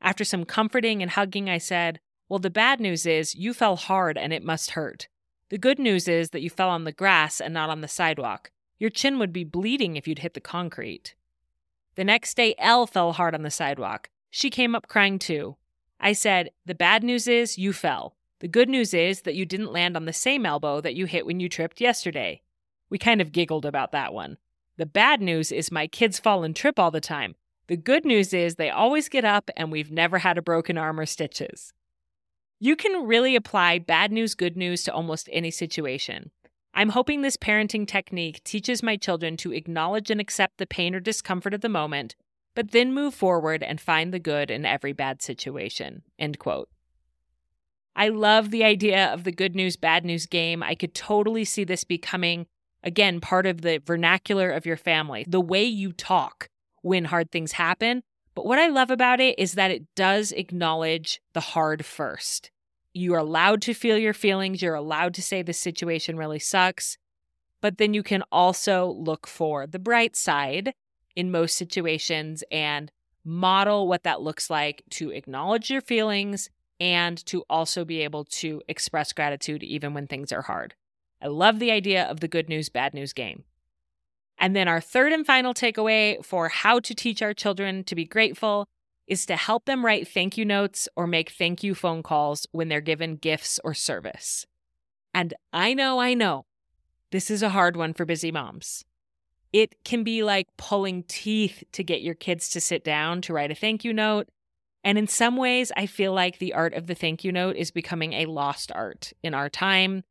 After 0.00 0.24
some 0.24 0.44
comforting 0.44 1.02
and 1.02 1.10
hugging, 1.10 1.50
I 1.50 1.58
said, 1.58 2.00
well, 2.28 2.38
the 2.38 2.50
bad 2.50 2.80
news 2.80 3.06
is 3.06 3.34
you 3.34 3.54
fell 3.54 3.76
hard 3.76 4.18
and 4.18 4.32
it 4.32 4.42
must 4.42 4.72
hurt. 4.72 5.08
The 5.50 5.58
good 5.58 5.78
news 5.78 6.08
is 6.08 6.30
that 6.30 6.42
you 6.42 6.50
fell 6.50 6.70
on 6.70 6.84
the 6.84 6.92
grass 6.92 7.40
and 7.40 7.54
not 7.54 7.70
on 7.70 7.80
the 7.80 7.88
sidewalk. 7.88 8.50
Your 8.78 8.90
chin 8.90 9.18
would 9.18 9.32
be 9.32 9.44
bleeding 9.44 9.96
if 9.96 10.06
you'd 10.06 10.20
hit 10.20 10.34
the 10.34 10.40
concrete. 10.40 11.14
The 11.94 12.04
next 12.04 12.36
day, 12.36 12.54
Elle 12.58 12.86
fell 12.86 13.12
hard 13.12 13.34
on 13.34 13.42
the 13.42 13.50
sidewalk. 13.50 14.10
She 14.30 14.50
came 14.50 14.74
up 14.74 14.88
crying 14.88 15.18
too. 15.18 15.56
I 15.98 16.12
said, 16.12 16.50
The 16.66 16.74
bad 16.74 17.02
news 17.02 17.26
is 17.26 17.56
you 17.56 17.72
fell. 17.72 18.16
The 18.40 18.48
good 18.48 18.68
news 18.68 18.92
is 18.92 19.22
that 19.22 19.34
you 19.34 19.46
didn't 19.46 19.72
land 19.72 19.96
on 19.96 20.04
the 20.04 20.12
same 20.12 20.44
elbow 20.44 20.82
that 20.82 20.94
you 20.94 21.06
hit 21.06 21.24
when 21.24 21.40
you 21.40 21.48
tripped 21.48 21.80
yesterday. 21.80 22.42
We 22.90 22.98
kind 22.98 23.20
of 23.20 23.32
giggled 23.32 23.64
about 23.64 23.92
that 23.92 24.12
one. 24.12 24.36
The 24.76 24.86
bad 24.86 25.22
news 25.22 25.50
is 25.50 25.72
my 25.72 25.86
kids 25.86 26.18
fall 26.18 26.44
and 26.44 26.54
trip 26.54 26.78
all 26.78 26.90
the 26.90 27.00
time. 27.00 27.34
The 27.68 27.76
good 27.76 28.04
news 28.04 28.34
is 28.34 28.54
they 28.54 28.70
always 28.70 29.08
get 29.08 29.24
up 29.24 29.50
and 29.56 29.72
we've 29.72 29.90
never 29.90 30.18
had 30.18 30.36
a 30.36 30.42
broken 30.42 30.76
arm 30.76 31.00
or 31.00 31.06
stitches. 31.06 31.72
You 32.60 32.76
can 32.76 33.06
really 33.06 33.36
apply 33.36 33.78
bad 33.78 34.12
news, 34.12 34.34
good 34.34 34.56
news 34.56 34.84
to 34.84 34.92
almost 34.92 35.28
any 35.32 35.50
situation. 35.50 36.30
I'm 36.78 36.90
hoping 36.90 37.22
this 37.22 37.38
parenting 37.38 37.88
technique 37.88 38.44
teaches 38.44 38.82
my 38.82 38.98
children 38.98 39.38
to 39.38 39.50
acknowledge 39.50 40.10
and 40.10 40.20
accept 40.20 40.58
the 40.58 40.66
pain 40.66 40.94
or 40.94 41.00
discomfort 41.00 41.54
of 41.54 41.62
the 41.62 41.70
moment, 41.70 42.14
but 42.54 42.72
then 42.72 42.92
move 42.92 43.14
forward 43.14 43.62
and 43.62 43.80
find 43.80 44.12
the 44.12 44.18
good 44.18 44.50
in 44.50 44.66
every 44.66 44.92
bad 44.92 45.22
situation. 45.22 46.02
End 46.18 46.38
quote. 46.38 46.68
I 47.96 48.08
love 48.08 48.50
the 48.50 48.62
idea 48.62 49.06
of 49.06 49.24
the 49.24 49.32
good 49.32 49.56
news, 49.56 49.76
bad 49.76 50.04
news 50.04 50.26
game. 50.26 50.62
I 50.62 50.74
could 50.74 50.94
totally 50.94 51.46
see 51.46 51.64
this 51.64 51.82
becoming, 51.82 52.46
again, 52.82 53.22
part 53.22 53.46
of 53.46 53.62
the 53.62 53.78
vernacular 53.78 54.50
of 54.50 54.66
your 54.66 54.76
family, 54.76 55.24
the 55.26 55.40
way 55.40 55.64
you 55.64 55.94
talk 55.94 56.50
when 56.82 57.06
hard 57.06 57.32
things 57.32 57.52
happen, 57.52 58.02
but 58.34 58.44
what 58.44 58.58
I 58.58 58.68
love 58.68 58.90
about 58.90 59.18
it 59.18 59.38
is 59.38 59.54
that 59.54 59.70
it 59.70 59.86
does 59.94 60.30
acknowledge 60.32 61.22
the 61.32 61.40
hard 61.40 61.86
first. 61.86 62.50
You 62.96 63.12
are 63.12 63.18
allowed 63.18 63.60
to 63.62 63.74
feel 63.74 63.98
your 63.98 64.14
feelings, 64.14 64.62
you're 64.62 64.74
allowed 64.74 65.12
to 65.14 65.22
say 65.22 65.42
the 65.42 65.52
situation 65.52 66.16
really 66.16 66.38
sucks, 66.38 66.96
but 67.60 67.76
then 67.76 67.92
you 67.92 68.02
can 68.02 68.22
also 68.32 68.86
look 68.86 69.26
for 69.26 69.66
the 69.66 69.78
bright 69.78 70.16
side 70.16 70.72
in 71.14 71.30
most 71.30 71.58
situations 71.58 72.42
and 72.50 72.90
model 73.22 73.86
what 73.86 74.04
that 74.04 74.22
looks 74.22 74.48
like 74.48 74.82
to 74.92 75.10
acknowledge 75.10 75.70
your 75.70 75.82
feelings 75.82 76.48
and 76.80 77.22
to 77.26 77.44
also 77.50 77.84
be 77.84 78.00
able 78.00 78.24
to 78.24 78.62
express 78.66 79.12
gratitude 79.12 79.62
even 79.62 79.92
when 79.92 80.06
things 80.06 80.32
are 80.32 80.42
hard. 80.42 80.74
I 81.20 81.26
love 81.26 81.58
the 81.58 81.72
idea 81.72 82.04
of 82.04 82.20
the 82.20 82.28
good 82.28 82.48
news, 82.48 82.70
bad 82.70 82.94
news 82.94 83.12
game. 83.12 83.44
And 84.38 84.56
then 84.56 84.68
our 84.68 84.80
third 84.80 85.12
and 85.12 85.26
final 85.26 85.52
takeaway 85.52 86.24
for 86.24 86.48
how 86.48 86.80
to 86.80 86.94
teach 86.94 87.20
our 87.20 87.34
children 87.34 87.84
to 87.84 87.94
be 87.94 88.06
grateful 88.06 88.68
is 89.06 89.26
to 89.26 89.36
help 89.36 89.64
them 89.64 89.84
write 89.84 90.08
thank 90.08 90.36
you 90.36 90.44
notes 90.44 90.88
or 90.96 91.06
make 91.06 91.30
thank 91.30 91.62
you 91.62 91.74
phone 91.74 92.02
calls 92.02 92.46
when 92.52 92.68
they're 92.68 92.80
given 92.80 93.16
gifts 93.16 93.60
or 93.62 93.74
service. 93.74 94.46
And 95.14 95.34
I 95.52 95.74
know, 95.74 95.98
I 96.00 96.14
know, 96.14 96.46
this 97.12 97.30
is 97.30 97.42
a 97.42 97.50
hard 97.50 97.76
one 97.76 97.94
for 97.94 98.04
busy 98.04 98.32
moms. 98.32 98.84
It 99.52 99.82
can 99.84 100.04
be 100.04 100.22
like 100.22 100.48
pulling 100.56 101.04
teeth 101.04 101.62
to 101.72 101.84
get 101.84 102.02
your 102.02 102.14
kids 102.14 102.48
to 102.50 102.60
sit 102.60 102.84
down 102.84 103.22
to 103.22 103.32
write 103.32 103.50
a 103.50 103.54
thank 103.54 103.84
you 103.84 103.92
note. 103.92 104.28
And 104.84 104.98
in 104.98 105.06
some 105.06 105.36
ways, 105.36 105.72
I 105.76 105.86
feel 105.86 106.12
like 106.12 106.38
the 106.38 106.52
art 106.52 106.74
of 106.74 106.86
the 106.86 106.94
thank 106.94 107.24
you 107.24 107.32
note 107.32 107.56
is 107.56 107.70
becoming 107.70 108.12
a 108.12 108.26
lost 108.26 108.70
art 108.72 109.12
in 109.22 109.34
our 109.34 109.48
time 109.48 110.04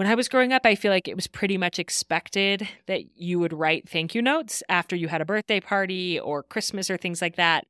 when 0.00 0.06
I 0.06 0.14
was 0.14 0.30
growing 0.30 0.50
up, 0.50 0.64
I 0.64 0.76
feel 0.76 0.90
like 0.90 1.08
it 1.08 1.14
was 1.14 1.26
pretty 1.26 1.58
much 1.58 1.78
expected 1.78 2.66
that 2.86 3.18
you 3.18 3.38
would 3.38 3.52
write 3.52 3.86
thank 3.86 4.14
you 4.14 4.22
notes 4.22 4.62
after 4.66 4.96
you 4.96 5.08
had 5.08 5.20
a 5.20 5.26
birthday 5.26 5.60
party 5.60 6.18
or 6.18 6.42
Christmas 6.42 6.88
or 6.88 6.96
things 6.96 7.20
like 7.20 7.36
that. 7.36 7.66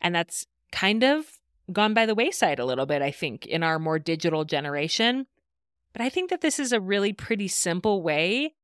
And 0.00 0.14
that's 0.14 0.46
kind 0.72 1.02
of 1.02 1.26
gone 1.72 1.94
by 1.94 2.06
the 2.06 2.14
wayside 2.14 2.58
a 2.58 2.64
little 2.64 2.86
bit, 2.86 3.02
I 3.02 3.10
think, 3.10 3.46
in 3.46 3.62
our 3.62 3.78
more 3.78 3.98
digital 3.98 4.44
generation. 4.44 5.26
But 5.92 6.02
I 6.02 6.08
think 6.08 6.30
that 6.30 6.40
this 6.40 6.58
is 6.58 6.72
a 6.72 6.80
really 6.80 7.12
pretty 7.12 7.48
simple 7.48 8.02
way 8.02 8.54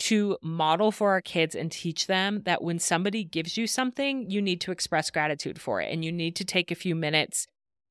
to 0.00 0.38
model 0.42 0.90
for 0.90 1.10
our 1.10 1.20
kids 1.20 1.54
and 1.54 1.70
teach 1.70 2.06
them 2.06 2.42
that 2.44 2.62
when 2.62 2.78
somebody 2.78 3.22
gives 3.22 3.58
you 3.58 3.66
something, 3.66 4.30
you 4.30 4.40
need 4.40 4.60
to 4.62 4.72
express 4.72 5.10
gratitude 5.10 5.60
for 5.60 5.80
it. 5.80 5.92
And 5.92 6.04
you 6.04 6.10
need 6.10 6.36
to 6.36 6.44
take 6.44 6.70
a 6.70 6.74
few 6.74 6.94
minutes 6.94 7.46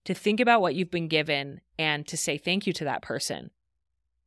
to 0.06 0.14
think 0.16 0.40
about 0.40 0.62
what 0.62 0.74
you've 0.74 0.90
been 0.90 1.08
given 1.08 1.62
and 1.78 2.08
to 2.08 2.18
say 2.18 2.38
thank 2.38 2.66
you 2.66 2.74
to 2.74 2.84
that 2.86 3.04
person. 3.04 3.52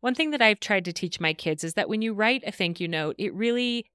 One 0.00 0.14
thing 0.14 0.30
that 0.30 0.42
I've 0.42 0.60
tried 0.60 0.84
to 0.84 0.92
teach 0.92 1.20
my 1.20 1.32
kids 1.32 1.64
is 1.64 1.74
that 1.74 1.88
when 1.88 2.02
you 2.02 2.14
write 2.14 2.44
a 2.46 2.52
thank 2.52 2.78
you 2.80 2.86
note, 2.86 3.16
it 3.18 3.34
really 3.34 3.86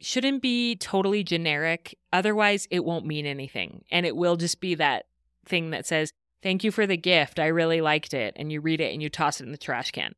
shouldn't 0.00 0.42
be 0.42 0.76
totally 0.76 1.22
generic. 1.22 1.96
Otherwise, 2.12 2.66
it 2.70 2.84
won't 2.84 3.06
mean 3.06 3.26
anything. 3.26 3.84
And 3.90 4.06
it 4.06 4.16
will 4.16 4.36
just 4.36 4.60
be 4.60 4.74
that 4.76 5.06
thing 5.46 5.70
that 5.70 5.86
says, 5.86 6.12
Thank 6.40 6.62
you 6.62 6.70
for 6.70 6.86
the 6.86 6.96
gift. 6.96 7.40
I 7.40 7.46
really 7.46 7.80
liked 7.80 8.14
it. 8.14 8.32
And 8.36 8.52
you 8.52 8.60
read 8.60 8.80
it 8.80 8.92
and 8.92 9.02
you 9.02 9.08
toss 9.08 9.40
it 9.40 9.44
in 9.44 9.50
the 9.50 9.58
trash 9.58 9.90
can. 9.90 10.14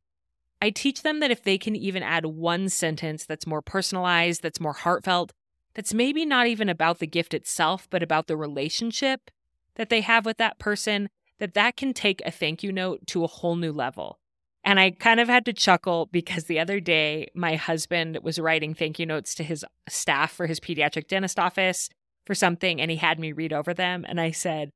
I 0.60 0.68
teach 0.68 1.02
them 1.02 1.20
that 1.20 1.30
if 1.30 1.42
they 1.42 1.56
can 1.56 1.74
even 1.74 2.02
add 2.02 2.26
one 2.26 2.68
sentence 2.68 3.24
that's 3.24 3.46
more 3.46 3.62
personalized, 3.62 4.42
that's 4.42 4.60
more 4.60 4.74
heartfelt, 4.74 5.32
that's 5.74 5.94
maybe 5.94 6.26
not 6.26 6.46
even 6.46 6.68
about 6.68 6.98
the 6.98 7.06
gift 7.06 7.32
itself, 7.32 7.88
but 7.88 8.02
about 8.02 8.26
the 8.26 8.36
relationship 8.36 9.30
that 9.76 9.88
they 9.88 10.02
have 10.02 10.26
with 10.26 10.36
that 10.36 10.58
person, 10.58 11.08
that 11.38 11.54
that 11.54 11.76
can 11.76 11.94
take 11.94 12.20
a 12.26 12.30
thank 12.30 12.62
you 12.62 12.70
note 12.70 13.06
to 13.06 13.24
a 13.24 13.28
whole 13.28 13.56
new 13.56 13.72
level. 13.72 14.19
And 14.62 14.78
I 14.78 14.90
kind 14.90 15.20
of 15.20 15.28
had 15.28 15.46
to 15.46 15.52
chuckle 15.52 16.06
because 16.12 16.44
the 16.44 16.60
other 16.60 16.80
day 16.80 17.28
my 17.34 17.56
husband 17.56 18.18
was 18.22 18.38
writing 18.38 18.74
thank 18.74 18.98
you 18.98 19.06
notes 19.06 19.34
to 19.36 19.44
his 19.44 19.64
staff 19.88 20.32
for 20.32 20.46
his 20.46 20.60
pediatric 20.60 21.08
dentist 21.08 21.38
office 21.38 21.88
for 22.26 22.34
something 22.34 22.80
and 22.80 22.90
he 22.90 22.98
had 22.98 23.18
me 23.18 23.32
read 23.32 23.52
over 23.52 23.72
them 23.72 24.04
and 24.06 24.20
I 24.20 24.30
said, 24.30 24.70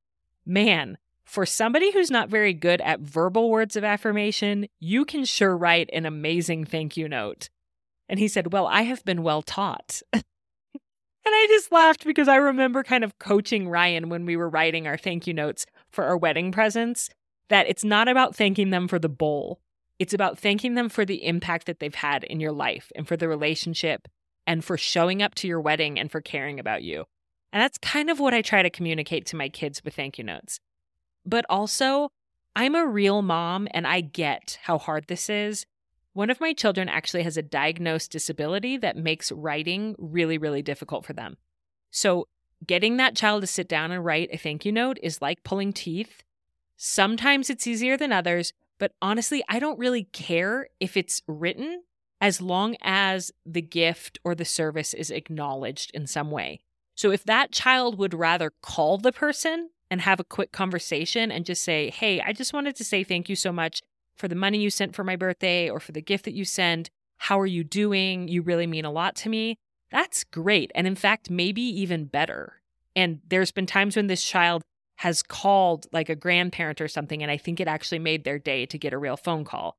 "Man, 0.47 0.97
for 1.25 1.45
somebody 1.45 1.93
who's 1.93 2.11
not 2.11 2.31
very 2.31 2.55
good 2.55 2.81
at 2.81 3.01
verbal 3.01 3.51
words 3.51 3.77
of 3.77 3.85
affirmation, 3.85 4.67
you 4.81 5.05
can 5.05 5.25
sure 5.25 5.57
write 5.57 5.91
an 5.93 6.07
amazing 6.07 6.65
thank 6.65 6.97
you 6.97 7.09
note." 7.09 7.51
And 8.09 8.19
he 8.19 8.29
said, 8.29 8.53
"Well, 8.53 8.67
I 8.67 8.83
have 8.83 9.05
been 9.05 9.23
well 9.23 9.43
taught." 9.43 10.01
and 10.13 10.25
I 11.27 11.47
just 11.51 11.71
laughed 11.71 12.07
because 12.07 12.29
I 12.29 12.37
remember 12.37 12.83
kind 12.83 13.05
of 13.05 13.19
coaching 13.19 13.69
Ryan 13.69 14.09
when 14.09 14.25
we 14.25 14.37
were 14.37 14.49
writing 14.49 14.87
our 14.87 14.97
thank 14.97 15.27
you 15.27 15.35
notes 15.35 15.67
for 15.91 16.05
our 16.05 16.17
wedding 16.17 16.53
presents 16.53 17.11
that 17.49 17.69
it's 17.69 17.85
not 17.85 18.09
about 18.09 18.35
thanking 18.35 18.71
them 18.71 18.89
for 18.89 18.99
the 18.99 19.09
bowl 19.09 19.61
it's 19.99 20.15
about 20.15 20.39
thanking 20.39 20.75
them 20.75 20.89
for 20.89 21.05
the 21.05 21.25
impact 21.25 21.67
that 21.67 21.81
they've 21.81 21.95
had 21.95 22.25
in 22.25 22.41
your 22.41 22.53
life 22.53 22.91
and 22.97 23.07
for 23.07 23.17
the 23.17 23.29
relationship 23.29 24.09
and 24.47 24.65
for 24.65 24.77
showing 24.77 25.23
up 25.23 25.35
to 25.37 25.49
your 25.49 25.61
wedding 25.61 25.99
and 25.99 26.11
for 26.11 26.21
caring 26.21 26.59
about 26.59 26.83
you. 26.83 27.05
And 27.53 27.63
that's 27.63 27.79
kind 27.79 28.11
of 28.11 28.19
what 28.19 28.35
I 28.35 28.43
try 28.43 28.63
to 28.63 28.71
communicate 28.71 29.27
to 29.27 29.37
my 29.37 29.49
kids 29.49 29.85
with 29.85 29.95
thank 29.95 30.19
you 30.19 30.25
notes. 30.25 30.59
But 31.25 31.47
also, 31.49 32.11
I'm 32.57 32.75
a 32.75 32.87
real 32.87 33.23
mom 33.23 33.69
and 33.71 33.87
I 33.87 34.01
get 34.01 34.59
how 34.63 34.79
hard 34.79 35.07
this 35.07 35.31
is. 35.31 35.65
One 36.13 36.31
of 36.31 36.41
my 36.41 36.53
children 36.53 36.89
actually 36.89 37.23
has 37.23 37.37
a 37.37 37.43
diagnosed 37.43 38.11
disability 38.11 38.77
that 38.79 38.97
makes 38.97 39.33
writing 39.33 39.95
really, 39.99 40.39
really 40.39 40.63
difficult 40.63 41.05
for 41.05 41.13
them. 41.13 41.37
So, 41.91 42.29
getting 42.65 42.97
that 42.97 43.17
child 43.17 43.43
to 43.43 43.47
sit 43.47 43.69
down 43.69 43.91
and 43.91 44.05
write 44.05 44.31
a 44.33 44.39
thank 44.39 44.65
you 44.65 44.73
note 44.73 44.99
is 45.03 45.21
like 45.21 45.45
pulling 45.45 45.73
teeth. 45.73 46.23
Sometimes 46.77 47.51
it's 47.51 47.67
easier 47.67 47.97
than 47.97 48.13
others, 48.13 48.53
but 48.79 48.93
honestly, 49.01 49.43
I 49.49 49.59
don't 49.59 49.79
really 49.79 50.05
care 50.05 50.69
if 50.81 50.97
it's 50.97 51.23
written 51.27 51.83
as 52.21 52.41
long 52.41 52.77
as 52.83 53.33
the 53.45 53.63
gift 53.63 54.19
or 54.25 54.35
the 54.35 54.45
service 54.45 54.95
is 54.95 55.11
acknowledged 55.11 55.91
in 55.93 56.07
some 56.07 56.31
way. 56.31 56.61
So 56.95 57.11
if 57.11 57.25
that 57.25 57.53
child 57.53 57.99
would 57.99 58.15
rather 58.15 58.53
call 58.63 58.99
the 58.99 59.13
person 59.13 59.71
and 59.91 60.01
have 60.01 60.21
a 60.21 60.25
quick 60.25 60.53
conversation 60.53 61.31
and 61.31 61.45
just 61.45 61.63
say, 61.63 61.91
Hey, 61.91 62.21
I 62.21 62.33
just 62.33 62.53
wanted 62.53 62.77
to 62.77 62.85
say 62.85 63.05
thank 63.05 63.29
you 63.29 63.37
so 63.37 63.53
much 63.53 63.83
for 64.17 64.29
the 64.29 64.35
money 64.35 64.59
you 64.59 64.71
sent 64.71 64.95
for 64.95 65.05
my 65.05 65.17
birthday 65.17 65.69
or 65.69 65.81
for 65.81 65.93
the 65.93 66.01
gift 66.01 66.25
that 66.25 66.35
you 66.35 66.45
send. 66.45 66.89
How 67.19 67.39
are 67.41 67.47
you 67.47 67.65
doing? 67.65 68.29
You 68.29 68.43
really 68.43 68.67
mean 68.67 68.85
a 68.85 68.91
lot 68.91 69.17
to 69.17 69.29
me. 69.29 69.57
That's 69.91 70.25
great. 70.25 70.71
And 70.75 70.87
in 70.87 70.95
fact, 70.95 71.31
maybe 71.31 71.63
even 71.63 72.07
better. 72.07 72.61
And 72.97 73.21
there's 73.29 73.53
been 73.53 73.67
times 73.67 73.97
when 73.97 74.07
this 74.07 74.25
child 74.25 74.63
has 74.97 75.23
called 75.23 75.87
like 75.93 76.09
a 76.09 76.15
grandparent 76.17 76.81
or 76.81 76.89
something, 76.89 77.23
and 77.23 77.31
I 77.31 77.37
think 77.37 77.61
it 77.61 77.69
actually 77.69 77.99
made 77.99 78.25
their 78.25 78.39
day 78.39 78.67
to 78.67 78.79
get 78.79 78.93
a 78.93 78.99
real 78.99 79.17
phone 79.17 79.45
call. 79.45 79.77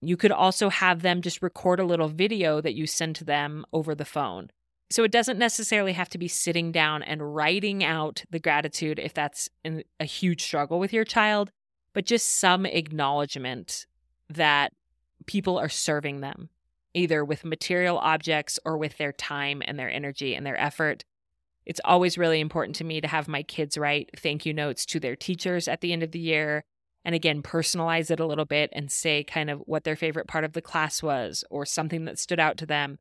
You 0.00 0.16
could 0.16 0.30
also 0.30 0.68
have 0.68 1.02
them 1.02 1.22
just 1.22 1.42
record 1.42 1.80
a 1.80 1.84
little 1.84 2.08
video 2.08 2.60
that 2.60 2.74
you 2.74 2.86
send 2.86 3.16
to 3.16 3.24
them 3.24 3.64
over 3.72 3.94
the 3.94 4.04
phone. 4.04 4.50
So 4.90 5.04
it 5.04 5.10
doesn't 5.10 5.38
necessarily 5.38 5.92
have 5.92 6.08
to 6.10 6.18
be 6.18 6.28
sitting 6.28 6.72
down 6.72 7.02
and 7.02 7.34
writing 7.34 7.84
out 7.84 8.24
the 8.30 8.38
gratitude 8.38 8.98
if 8.98 9.12
that's 9.12 9.48
a 9.64 10.04
huge 10.04 10.42
struggle 10.42 10.78
with 10.78 10.92
your 10.92 11.04
child, 11.04 11.50
but 11.92 12.06
just 12.06 12.38
some 12.38 12.64
acknowledgement 12.64 13.86
that 14.30 14.72
people 15.26 15.58
are 15.58 15.68
serving 15.68 16.20
them, 16.20 16.48
either 16.94 17.24
with 17.24 17.44
material 17.44 17.98
objects 17.98 18.58
or 18.64 18.78
with 18.78 18.96
their 18.96 19.12
time 19.12 19.62
and 19.66 19.78
their 19.78 19.90
energy 19.90 20.34
and 20.34 20.46
their 20.46 20.58
effort. 20.58 21.04
It's 21.68 21.80
always 21.84 22.16
really 22.16 22.40
important 22.40 22.74
to 22.76 22.84
me 22.84 23.02
to 23.02 23.06
have 23.06 23.28
my 23.28 23.42
kids 23.42 23.76
write 23.76 24.08
thank 24.16 24.46
you 24.46 24.54
notes 24.54 24.86
to 24.86 24.98
their 24.98 25.14
teachers 25.14 25.68
at 25.68 25.82
the 25.82 25.92
end 25.92 26.02
of 26.02 26.12
the 26.12 26.18
year. 26.18 26.64
And 27.04 27.14
again, 27.14 27.42
personalize 27.42 28.10
it 28.10 28.20
a 28.20 28.26
little 28.26 28.46
bit 28.46 28.70
and 28.72 28.90
say 28.90 29.22
kind 29.22 29.50
of 29.50 29.60
what 29.66 29.84
their 29.84 29.94
favorite 29.94 30.26
part 30.26 30.44
of 30.44 30.54
the 30.54 30.62
class 30.62 31.02
was 31.02 31.44
or 31.50 31.66
something 31.66 32.06
that 32.06 32.18
stood 32.18 32.40
out 32.40 32.56
to 32.58 32.66
them. 32.66 32.98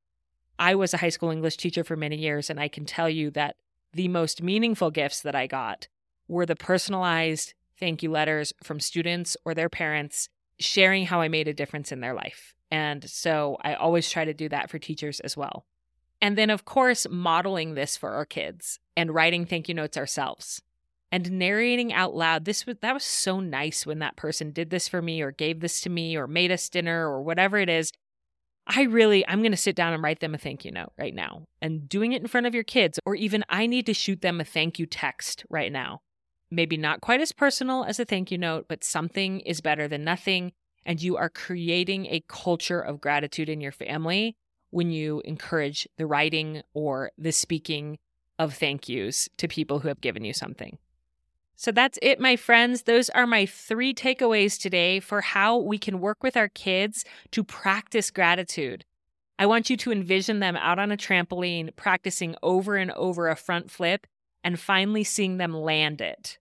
I 0.60 0.75
was 0.75 0.93
a 0.93 0.97
high 0.97 1.10
school 1.10 1.32
English 1.32 1.56
teacher 1.56 1.84
for 1.86 1.95
many 1.95 2.17
years, 2.17 2.49
and 2.49 2.60
I 2.60 2.67
can 2.67 2.86
tell 2.86 3.10
you 3.10 3.32
that 3.32 3.56
the 3.93 4.10
most 4.10 4.43
meaningful 4.43 4.91
gifts 4.91 5.21
that 5.21 5.36
I 5.36 5.47
got 5.47 5.88
were 6.27 6.45
the 6.45 6.56
personalized 6.56 7.53
thank 7.80 8.03
you 8.03 8.12
letters 8.12 8.51
from 8.63 8.82
students 8.82 9.38
or 9.45 9.53
their 9.53 9.69
parents 9.69 10.27
sharing 10.60 11.06
how 11.06 11.21
I 11.21 11.30
made 11.30 11.47
a 11.47 11.53
difference 11.53 11.91
in 11.91 12.01
their 12.01 12.13
life. 12.13 12.53
And 12.69 13.10
so 13.10 13.58
I 13.62 13.75
always 13.75 14.10
try 14.10 14.25
to 14.25 14.34
do 14.34 14.49
that 14.49 14.69
for 14.69 14.77
teachers 14.77 15.21
as 15.21 15.38
well. 15.38 15.65
And 16.28 16.38
then, 16.38 16.50
of 16.50 16.66
course, 16.66 17.08
modeling 17.10 17.76
this 17.76 17.96
for 17.96 18.12
our 18.12 18.26
kids 18.26 18.82
and 18.98 19.16
writing 19.16 19.46
thank 19.46 19.70
you 19.70 19.74
notes 19.74 19.96
ourselves 19.96 20.62
and 21.10 21.32
narrating 21.32 21.94
out 21.94 22.16
loud. 22.16 22.44
This 22.44 22.66
was 22.66 22.76
that 22.82 22.94
was 22.94 23.06
so 23.06 23.40
nice 23.40 23.86
when 23.86 24.00
that 24.00 24.18
person 24.18 24.52
did 24.52 24.70
this 24.70 24.90
for 24.90 25.02
me 25.02 25.22
or 25.22 25.32
gave 25.32 25.62
this 25.62 25.80
to 25.80 25.90
me 25.90 26.18
or 26.18 26.28
made 26.28 26.52
us 26.52 26.68
dinner 26.68 27.08
or 27.08 27.22
whatever 27.22 27.58
it 27.60 27.70
is. 27.70 27.94
I 28.68 28.82
really, 28.82 29.26
I'm 29.26 29.40
going 29.40 29.54
to 29.54 29.58
sit 29.58 29.74
down 29.74 29.94
and 29.94 30.04
write 30.04 30.20
them 30.20 30.36
a 30.36 30.38
thank 30.38 30.66
you 30.66 30.72
note 30.72 30.92
right 30.98 31.16
now 31.16 31.46
and 31.62 31.88
doing 31.88 32.12
it 32.12 32.22
in 32.22 32.28
front 32.28 32.46
of 32.46 32.54
your 32.54 32.66
kids, 32.66 33.00
or 33.06 33.16
even 33.16 33.46
I 33.48 33.66
need 33.66 33.86
to 33.86 33.94
shoot 33.94 34.20
them 34.20 34.42
a 34.42 34.44
thank 34.44 34.80
you 34.80 34.86
text 34.86 35.46
right 35.50 35.72
now. 35.72 36.02
Maybe 36.52 36.76
not 36.76 37.00
quite 37.00 37.22
as 37.22 37.32
personal 37.32 37.86
as 37.86 38.02
a 38.02 38.06
thank 38.06 38.32
you 38.32 38.38
note, 38.38 38.66
but 38.68 38.84
something 38.84 39.40
is 39.40 39.62
better 39.62 39.88
than 39.88 40.04
nothing. 40.04 40.52
And 40.86 41.02
you 41.02 41.16
are 41.16 41.30
creating 41.30 42.08
a 42.08 42.26
culture 42.28 42.82
of 42.82 43.00
gratitude 43.00 43.48
in 43.48 43.62
your 43.62 43.72
family 43.72 44.36
when 44.69 44.91
you 44.91 45.21
encourage 45.25 45.88
the 45.97 46.06
writing 46.06 46.62
or 46.73 47.12
the 47.17 47.32
speaking 47.32 47.97
of 48.39 48.53
thank 48.53 48.88
yous 48.88 49.30
to 49.38 49.47
people 49.47 49.80
who 49.80 49.88
have 49.88 50.01
given 50.01 50.23
you 50.23 50.34
something. 50.34 50.77
So 51.56 51.71
that's 51.71 51.97
it, 52.03 52.19
my 52.19 52.36
friends. 52.36 52.84
Those 52.84 53.10
are 53.10 53.25
my 53.25 53.47
three 53.47 53.93
takeaways 53.93 54.62
today 54.62 54.99
for 54.99 55.21
how 55.21 55.58
we 55.58 55.80
can 55.80 55.99
work 55.99 56.21
with 56.21 56.38
our 56.38 56.49
kids 56.49 57.03
to 57.32 57.43
practice 57.43 58.12
gratitude. 58.12 58.86
I 59.39 59.47
want 59.47 59.69
you 59.69 59.77
to 59.77 59.91
envision 59.91 60.39
them 60.39 60.56
out 60.56 60.77
on 60.77 60.91
a 60.91 60.97
trampoline, 60.97 61.75
practicing 61.75 62.36
over 62.43 62.75
and 62.75 62.91
over 62.91 63.27
a 63.27 63.36
front 63.36 63.71
flip, 63.71 64.06
and 64.43 64.60
finally 64.60 65.03
seeing 65.03 65.38
them 65.38 65.53
land 65.53 65.99
it. 65.99 66.38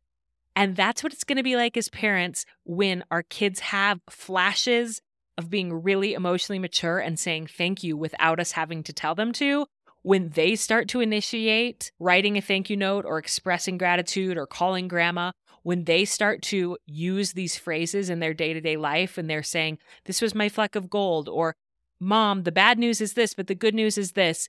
And 0.54 0.76
that's 0.76 1.02
what 1.02 1.12
it's 1.12 1.24
going 1.24 1.36
to 1.36 1.42
be 1.42 1.56
like 1.56 1.76
as 1.76 1.88
parents 1.88 2.44
when 2.64 3.02
our 3.10 3.22
kids 3.22 3.60
have 3.60 4.00
flashes 4.08 5.00
of 5.38 5.50
being 5.50 5.82
really 5.82 6.14
emotionally 6.14 6.58
mature 6.58 6.98
and 6.98 7.18
saying 7.18 7.46
thank 7.46 7.82
you 7.82 7.96
without 7.96 8.40
us 8.40 8.52
having 8.52 8.82
to 8.84 8.92
tell 8.92 9.14
them 9.14 9.32
to, 9.32 9.66
when 10.02 10.28
they 10.30 10.54
start 10.54 10.88
to 10.88 11.00
initiate 11.00 11.90
writing 11.98 12.36
a 12.36 12.40
thank 12.40 12.70
you 12.70 12.76
note 12.76 13.04
or 13.04 13.18
expressing 13.18 13.76
gratitude 13.76 14.38
or 14.38 14.46
calling 14.46 14.86
grandma, 14.86 15.32
when 15.62 15.82
they 15.82 16.04
start 16.04 16.42
to 16.42 16.78
use 16.86 17.32
these 17.32 17.56
phrases 17.56 18.08
in 18.08 18.20
their 18.20 18.32
day 18.32 18.52
to 18.52 18.60
day 18.60 18.76
life 18.76 19.18
and 19.18 19.28
they're 19.28 19.42
saying, 19.42 19.78
This 20.04 20.22
was 20.22 20.32
my 20.32 20.48
fleck 20.48 20.76
of 20.76 20.88
gold, 20.88 21.28
or 21.28 21.56
Mom, 21.98 22.44
the 22.44 22.52
bad 22.52 22.78
news 22.78 23.00
is 23.00 23.14
this, 23.14 23.34
but 23.34 23.48
the 23.48 23.54
good 23.54 23.74
news 23.74 23.98
is 23.98 24.12
this, 24.12 24.48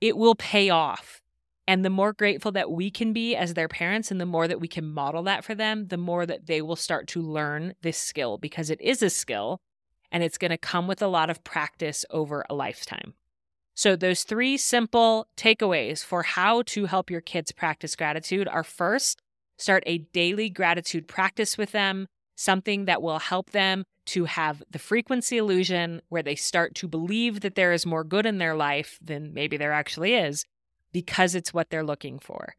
it 0.00 0.16
will 0.16 0.34
pay 0.34 0.70
off. 0.70 1.20
And 1.68 1.84
the 1.84 1.90
more 1.90 2.12
grateful 2.12 2.52
that 2.52 2.70
we 2.70 2.90
can 2.90 3.12
be 3.12 3.36
as 3.36 3.54
their 3.54 3.68
parents 3.68 4.10
and 4.10 4.20
the 4.20 4.26
more 4.26 4.48
that 4.48 4.60
we 4.60 4.68
can 4.68 4.86
model 4.86 5.22
that 5.24 5.44
for 5.44 5.54
them, 5.54 5.86
the 5.86 5.96
more 5.96 6.26
that 6.26 6.46
they 6.46 6.62
will 6.62 6.76
start 6.76 7.06
to 7.08 7.22
learn 7.22 7.74
this 7.82 7.98
skill 7.98 8.38
because 8.38 8.70
it 8.70 8.80
is 8.80 9.02
a 9.02 9.10
skill 9.10 9.60
and 10.10 10.22
it's 10.22 10.38
going 10.38 10.50
to 10.50 10.58
come 10.58 10.86
with 10.86 11.02
a 11.02 11.08
lot 11.08 11.30
of 11.30 11.44
practice 11.44 12.04
over 12.10 12.44
a 12.48 12.54
lifetime. 12.54 13.14
So, 13.74 13.94
those 13.94 14.22
three 14.22 14.56
simple 14.56 15.26
takeaways 15.36 16.02
for 16.02 16.22
how 16.22 16.62
to 16.62 16.86
help 16.86 17.10
your 17.10 17.20
kids 17.20 17.52
practice 17.52 17.94
gratitude 17.94 18.48
are 18.48 18.64
first, 18.64 19.20
start 19.58 19.82
a 19.86 19.98
daily 19.98 20.48
gratitude 20.48 21.06
practice 21.06 21.58
with 21.58 21.72
them, 21.72 22.08
something 22.36 22.86
that 22.86 23.02
will 23.02 23.18
help 23.18 23.50
them 23.50 23.84
to 24.06 24.24
have 24.24 24.62
the 24.70 24.78
frequency 24.78 25.36
illusion 25.36 26.00
where 26.08 26.22
they 26.22 26.36
start 26.36 26.74
to 26.76 26.88
believe 26.88 27.40
that 27.40 27.54
there 27.54 27.72
is 27.72 27.84
more 27.84 28.04
good 28.04 28.24
in 28.24 28.38
their 28.38 28.54
life 28.54 28.98
than 29.02 29.34
maybe 29.34 29.56
there 29.56 29.72
actually 29.72 30.14
is 30.14 30.44
because 30.92 31.34
it's 31.34 31.52
what 31.52 31.68
they're 31.68 31.84
looking 31.84 32.18
for. 32.18 32.54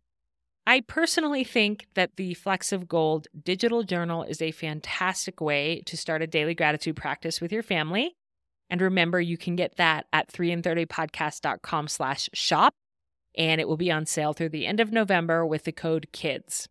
I 0.68 0.82
personally 0.82 1.46
think 1.46 1.88
that 1.94 2.18
the 2.18 2.34
Flecks 2.34 2.74
of 2.74 2.90
Gold 2.90 3.30
digital 3.42 3.84
journal 3.84 4.24
is 4.24 4.42
a 4.42 4.52
fantastic 4.52 5.40
way 5.40 5.82
to 5.86 5.96
start 5.96 6.22
a 6.22 6.28
daily 6.28 6.54
gratitude 6.54 6.98
practice 6.98 7.40
with 7.40 7.54
your 7.54 7.64
family. 7.64 8.18
And 8.70 8.82
remember, 8.82 9.22
you 9.22 9.38
can 9.38 9.56
get 9.56 9.78
that 9.78 10.08
at 10.12 10.28
3in30podcast.com 10.28 11.88
slash 11.88 12.30
shop, 12.34 12.74
and 13.38 13.62
it 13.62 13.68
will 13.70 13.78
be 13.78 13.94
on 13.94 14.06
sale 14.06 14.34
through 14.34 14.50
the 14.50 14.66
end 14.68 14.82
of 14.82 14.92
November 14.92 15.46
with 15.46 15.64
the 15.64 15.72
code 15.72 16.10
KIDS. 16.12 16.68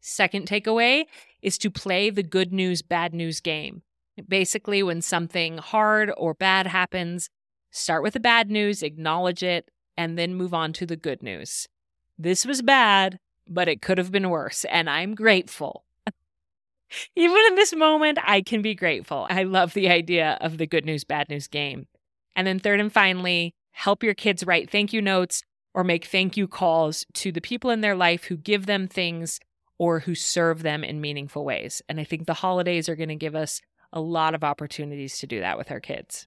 Second 0.00 0.48
takeaway 0.48 1.04
is 1.40 1.56
to 1.58 1.70
play 1.70 2.10
the 2.10 2.24
good 2.24 2.52
news, 2.52 2.82
bad 2.82 3.14
news 3.14 3.38
game. 3.38 3.82
Basically, 4.26 4.82
when 4.82 5.02
something 5.02 5.58
hard 5.58 6.10
or 6.16 6.34
bad 6.34 6.66
happens, 6.66 7.30
start 7.70 8.02
with 8.02 8.14
the 8.14 8.18
bad 8.18 8.50
news, 8.50 8.82
acknowledge 8.82 9.44
it, 9.44 9.70
and 9.96 10.18
then 10.18 10.34
move 10.34 10.52
on 10.52 10.72
to 10.72 10.84
the 10.84 10.96
good 10.96 11.22
news. 11.22 11.68
This 12.18 12.44
was 12.44 12.60
bad, 12.60 13.20
but 13.48 13.68
it 13.68 13.82
could 13.82 13.98
have 13.98 14.12
been 14.12 14.30
worse. 14.30 14.64
And 14.66 14.88
I'm 14.88 15.14
grateful. 15.14 15.84
Even 17.16 17.38
in 17.48 17.54
this 17.54 17.74
moment, 17.74 18.18
I 18.22 18.42
can 18.42 18.62
be 18.62 18.74
grateful. 18.74 19.26
I 19.30 19.42
love 19.42 19.74
the 19.74 19.88
idea 19.88 20.38
of 20.40 20.58
the 20.58 20.66
good 20.66 20.84
news, 20.84 21.04
bad 21.04 21.28
news 21.28 21.48
game. 21.48 21.86
And 22.34 22.46
then, 22.46 22.58
third 22.58 22.80
and 22.80 22.92
finally, 22.92 23.54
help 23.70 24.02
your 24.02 24.14
kids 24.14 24.44
write 24.44 24.70
thank 24.70 24.92
you 24.92 25.02
notes 25.02 25.42
or 25.74 25.84
make 25.84 26.06
thank 26.06 26.36
you 26.36 26.48
calls 26.48 27.04
to 27.14 27.30
the 27.30 27.40
people 27.40 27.70
in 27.70 27.80
their 27.80 27.96
life 27.96 28.24
who 28.24 28.36
give 28.36 28.66
them 28.66 28.88
things 28.88 29.40
or 29.78 30.00
who 30.00 30.14
serve 30.14 30.62
them 30.62 30.82
in 30.82 31.00
meaningful 31.00 31.44
ways. 31.44 31.82
And 31.88 32.00
I 32.00 32.04
think 32.04 32.26
the 32.26 32.34
holidays 32.34 32.88
are 32.88 32.96
going 32.96 33.10
to 33.10 33.16
give 33.16 33.34
us 33.34 33.60
a 33.92 34.00
lot 34.00 34.34
of 34.34 34.44
opportunities 34.44 35.18
to 35.18 35.26
do 35.26 35.40
that 35.40 35.58
with 35.58 35.70
our 35.70 35.80
kids. 35.80 36.26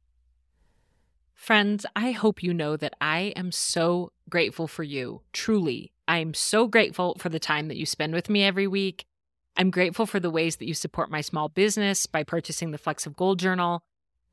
Friends, 1.34 1.86
I 1.95 2.12
hope 2.12 2.43
you 2.43 2.53
know 2.53 2.75
that 2.77 2.93
I 2.99 3.34
am 3.36 3.51
so 3.51 4.12
grateful 4.29 4.67
for 4.67 4.84
you. 4.84 5.21
Truly, 5.32 5.93
I'm 6.10 6.34
so 6.34 6.67
grateful 6.67 7.15
for 7.19 7.30
the 7.30 7.39
time 7.39 7.67
that 7.67 7.78
you 7.78 7.86
spend 7.86 8.15
with 8.15 8.32
me 8.32 8.43
every 8.43 8.65
week. 8.65 9.06
I'm 9.56 9.69
grateful 9.69 10.08
for 10.08 10.19
the 10.19 10.32
ways 10.32 10.56
that 10.56 10.67
you 10.67 10.74
support 10.74 11.12
my 11.12 11.22
small 11.22 11.50
business 11.50 12.08
by 12.08 12.24
purchasing 12.24 12.72
the 12.72 12.80
Flecks 12.80 13.06
of 13.06 13.15
Gold 13.15 13.38
Journal. 13.38 13.84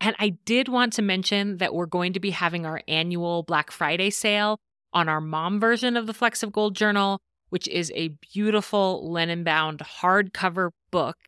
And 0.00 0.16
I 0.18 0.30
did 0.46 0.68
want 0.68 0.94
to 0.94 1.02
mention 1.02 1.58
that 1.58 1.74
we're 1.74 1.84
going 1.84 2.14
to 2.14 2.20
be 2.20 2.30
having 2.30 2.64
our 2.64 2.80
annual 2.88 3.42
Black 3.42 3.70
Friday 3.70 4.08
sale 4.08 4.58
on 4.94 5.10
our 5.10 5.20
mom 5.20 5.60
version 5.60 5.98
of 5.98 6.06
the 6.06 6.14
Flecks 6.14 6.42
of 6.42 6.50
Gold 6.50 6.74
Journal, 6.74 7.20
which 7.50 7.68
is 7.68 7.92
a 7.94 8.08
beautiful 8.32 9.12
linen 9.12 9.44
bound 9.44 9.80
hardcover 9.80 10.70
book, 10.90 11.18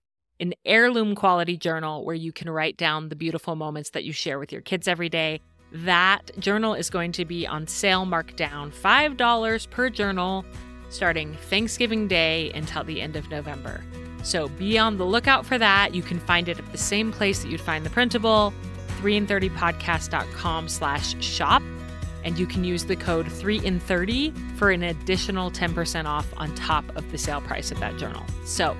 an 0.40 0.54
heirloom 0.64 1.14
quality 1.14 1.58
journal 1.58 2.06
where 2.06 2.14
you 2.14 2.32
can 2.32 2.48
write 2.48 2.78
down 2.78 3.10
the 3.10 3.16
beautiful 3.16 3.54
moments 3.54 3.90
that 3.90 4.04
you 4.04 4.14
share 4.14 4.38
with 4.38 4.50
your 4.50 4.62
kids 4.62 4.88
every 4.88 5.10
day. 5.10 5.42
That 5.70 6.30
journal 6.38 6.74
is 6.74 6.88
going 6.88 7.12
to 7.12 7.24
be 7.24 7.46
on 7.46 7.66
sale, 7.66 8.06
marked 8.06 8.36
down 8.36 8.72
$5 8.72 9.70
per 9.70 9.90
journal 9.90 10.44
starting 10.88 11.34
Thanksgiving 11.34 12.08
Day 12.08 12.50
until 12.54 12.84
the 12.84 13.00
end 13.00 13.16
of 13.16 13.28
November. 13.30 13.82
So 14.22 14.48
be 14.48 14.78
on 14.78 14.96
the 14.96 15.04
lookout 15.04 15.46
for 15.46 15.58
that. 15.58 15.94
You 15.94 16.02
can 16.02 16.18
find 16.18 16.48
it 16.48 16.58
at 16.58 16.72
the 16.72 16.78
same 16.78 17.12
place 17.12 17.42
that 17.42 17.50
you'd 17.50 17.60
find 17.60 17.84
the 17.84 17.90
printable, 17.90 18.52
3in30podcast.com 19.00 20.68
slash 20.68 21.22
shop. 21.22 21.62
And 22.24 22.38
you 22.38 22.46
can 22.46 22.64
use 22.64 22.84
the 22.84 22.96
code 22.96 23.26
3in30 23.26 24.56
for 24.56 24.70
an 24.70 24.82
additional 24.82 25.50
10% 25.50 26.04
off 26.06 26.26
on 26.36 26.54
top 26.56 26.84
of 26.96 27.10
the 27.12 27.18
sale 27.18 27.40
price 27.40 27.70
of 27.70 27.78
that 27.80 27.96
journal. 27.96 28.24
So 28.44 28.76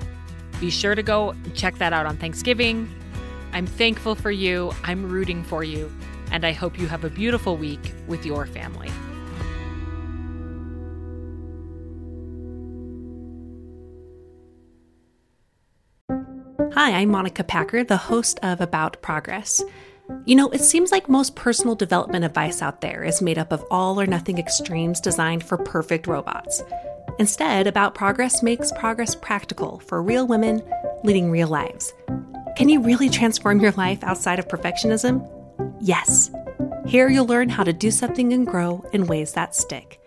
be 0.59 0.69
sure 0.69 0.93
to 0.93 1.01
go 1.01 1.33
check 1.53 1.77
that 1.77 1.93
out 1.93 2.05
on 2.05 2.17
Thanksgiving. 2.17 2.93
I'm 3.53 3.65
thankful 3.65 4.13
for 4.13 4.29
you. 4.29 4.71
I'm 4.83 5.09
rooting 5.09 5.43
for 5.43 5.63
you. 5.63 5.91
And 6.31 6.45
I 6.45 6.51
hope 6.51 6.79
you 6.79 6.87
have 6.87 7.03
a 7.03 7.09
beautiful 7.09 7.57
week 7.57 7.93
with 8.07 8.25
your 8.25 8.45
family. 8.45 8.89
Hi, 16.73 16.91
I'm 16.91 17.09
Monica 17.09 17.43
Packer, 17.43 17.83
the 17.83 17.97
host 17.97 18.39
of 18.43 18.61
About 18.61 19.01
Progress. 19.01 19.61
You 20.25 20.35
know, 20.35 20.49
it 20.49 20.61
seems 20.61 20.91
like 20.91 21.09
most 21.09 21.35
personal 21.35 21.75
development 21.75 22.25
advice 22.25 22.61
out 22.61 22.81
there 22.81 23.03
is 23.03 23.21
made 23.21 23.37
up 23.37 23.51
of 23.51 23.65
all 23.69 23.99
or 23.99 24.05
nothing 24.05 24.37
extremes 24.37 24.99
designed 24.99 25.43
for 25.43 25.57
perfect 25.57 26.07
robots. 26.07 26.63
Instead, 27.19 27.67
About 27.67 27.95
Progress 27.95 28.41
makes 28.41 28.71
progress 28.71 29.13
practical 29.13 29.79
for 29.79 30.01
real 30.01 30.25
women 30.25 30.63
leading 31.03 31.29
real 31.31 31.47
lives. 31.47 31.93
Can 32.55 32.69
you 32.69 32.81
really 32.81 33.09
transform 33.09 33.59
your 33.59 33.71
life 33.73 34.03
outside 34.03 34.39
of 34.39 34.47
perfectionism? 34.47 35.38
Yes. 35.79 36.31
Here 36.85 37.09
you'll 37.09 37.27
learn 37.27 37.49
how 37.49 37.63
to 37.63 37.73
do 37.73 37.91
something 37.91 38.33
and 38.33 38.45
grow 38.45 38.83
in 38.93 39.07
ways 39.07 39.33
that 39.33 39.55
stick. 39.55 39.99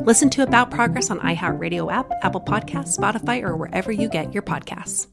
Listen 0.00 0.30
to 0.30 0.42
About 0.42 0.70
Progress 0.70 1.10
on 1.10 1.20
iHeartRadio 1.20 1.92
app, 1.92 2.10
Apple 2.22 2.40
Podcasts, 2.40 2.98
Spotify, 2.98 3.42
or 3.42 3.56
wherever 3.56 3.92
you 3.92 4.08
get 4.08 4.32
your 4.32 4.42
podcasts. 4.42 5.08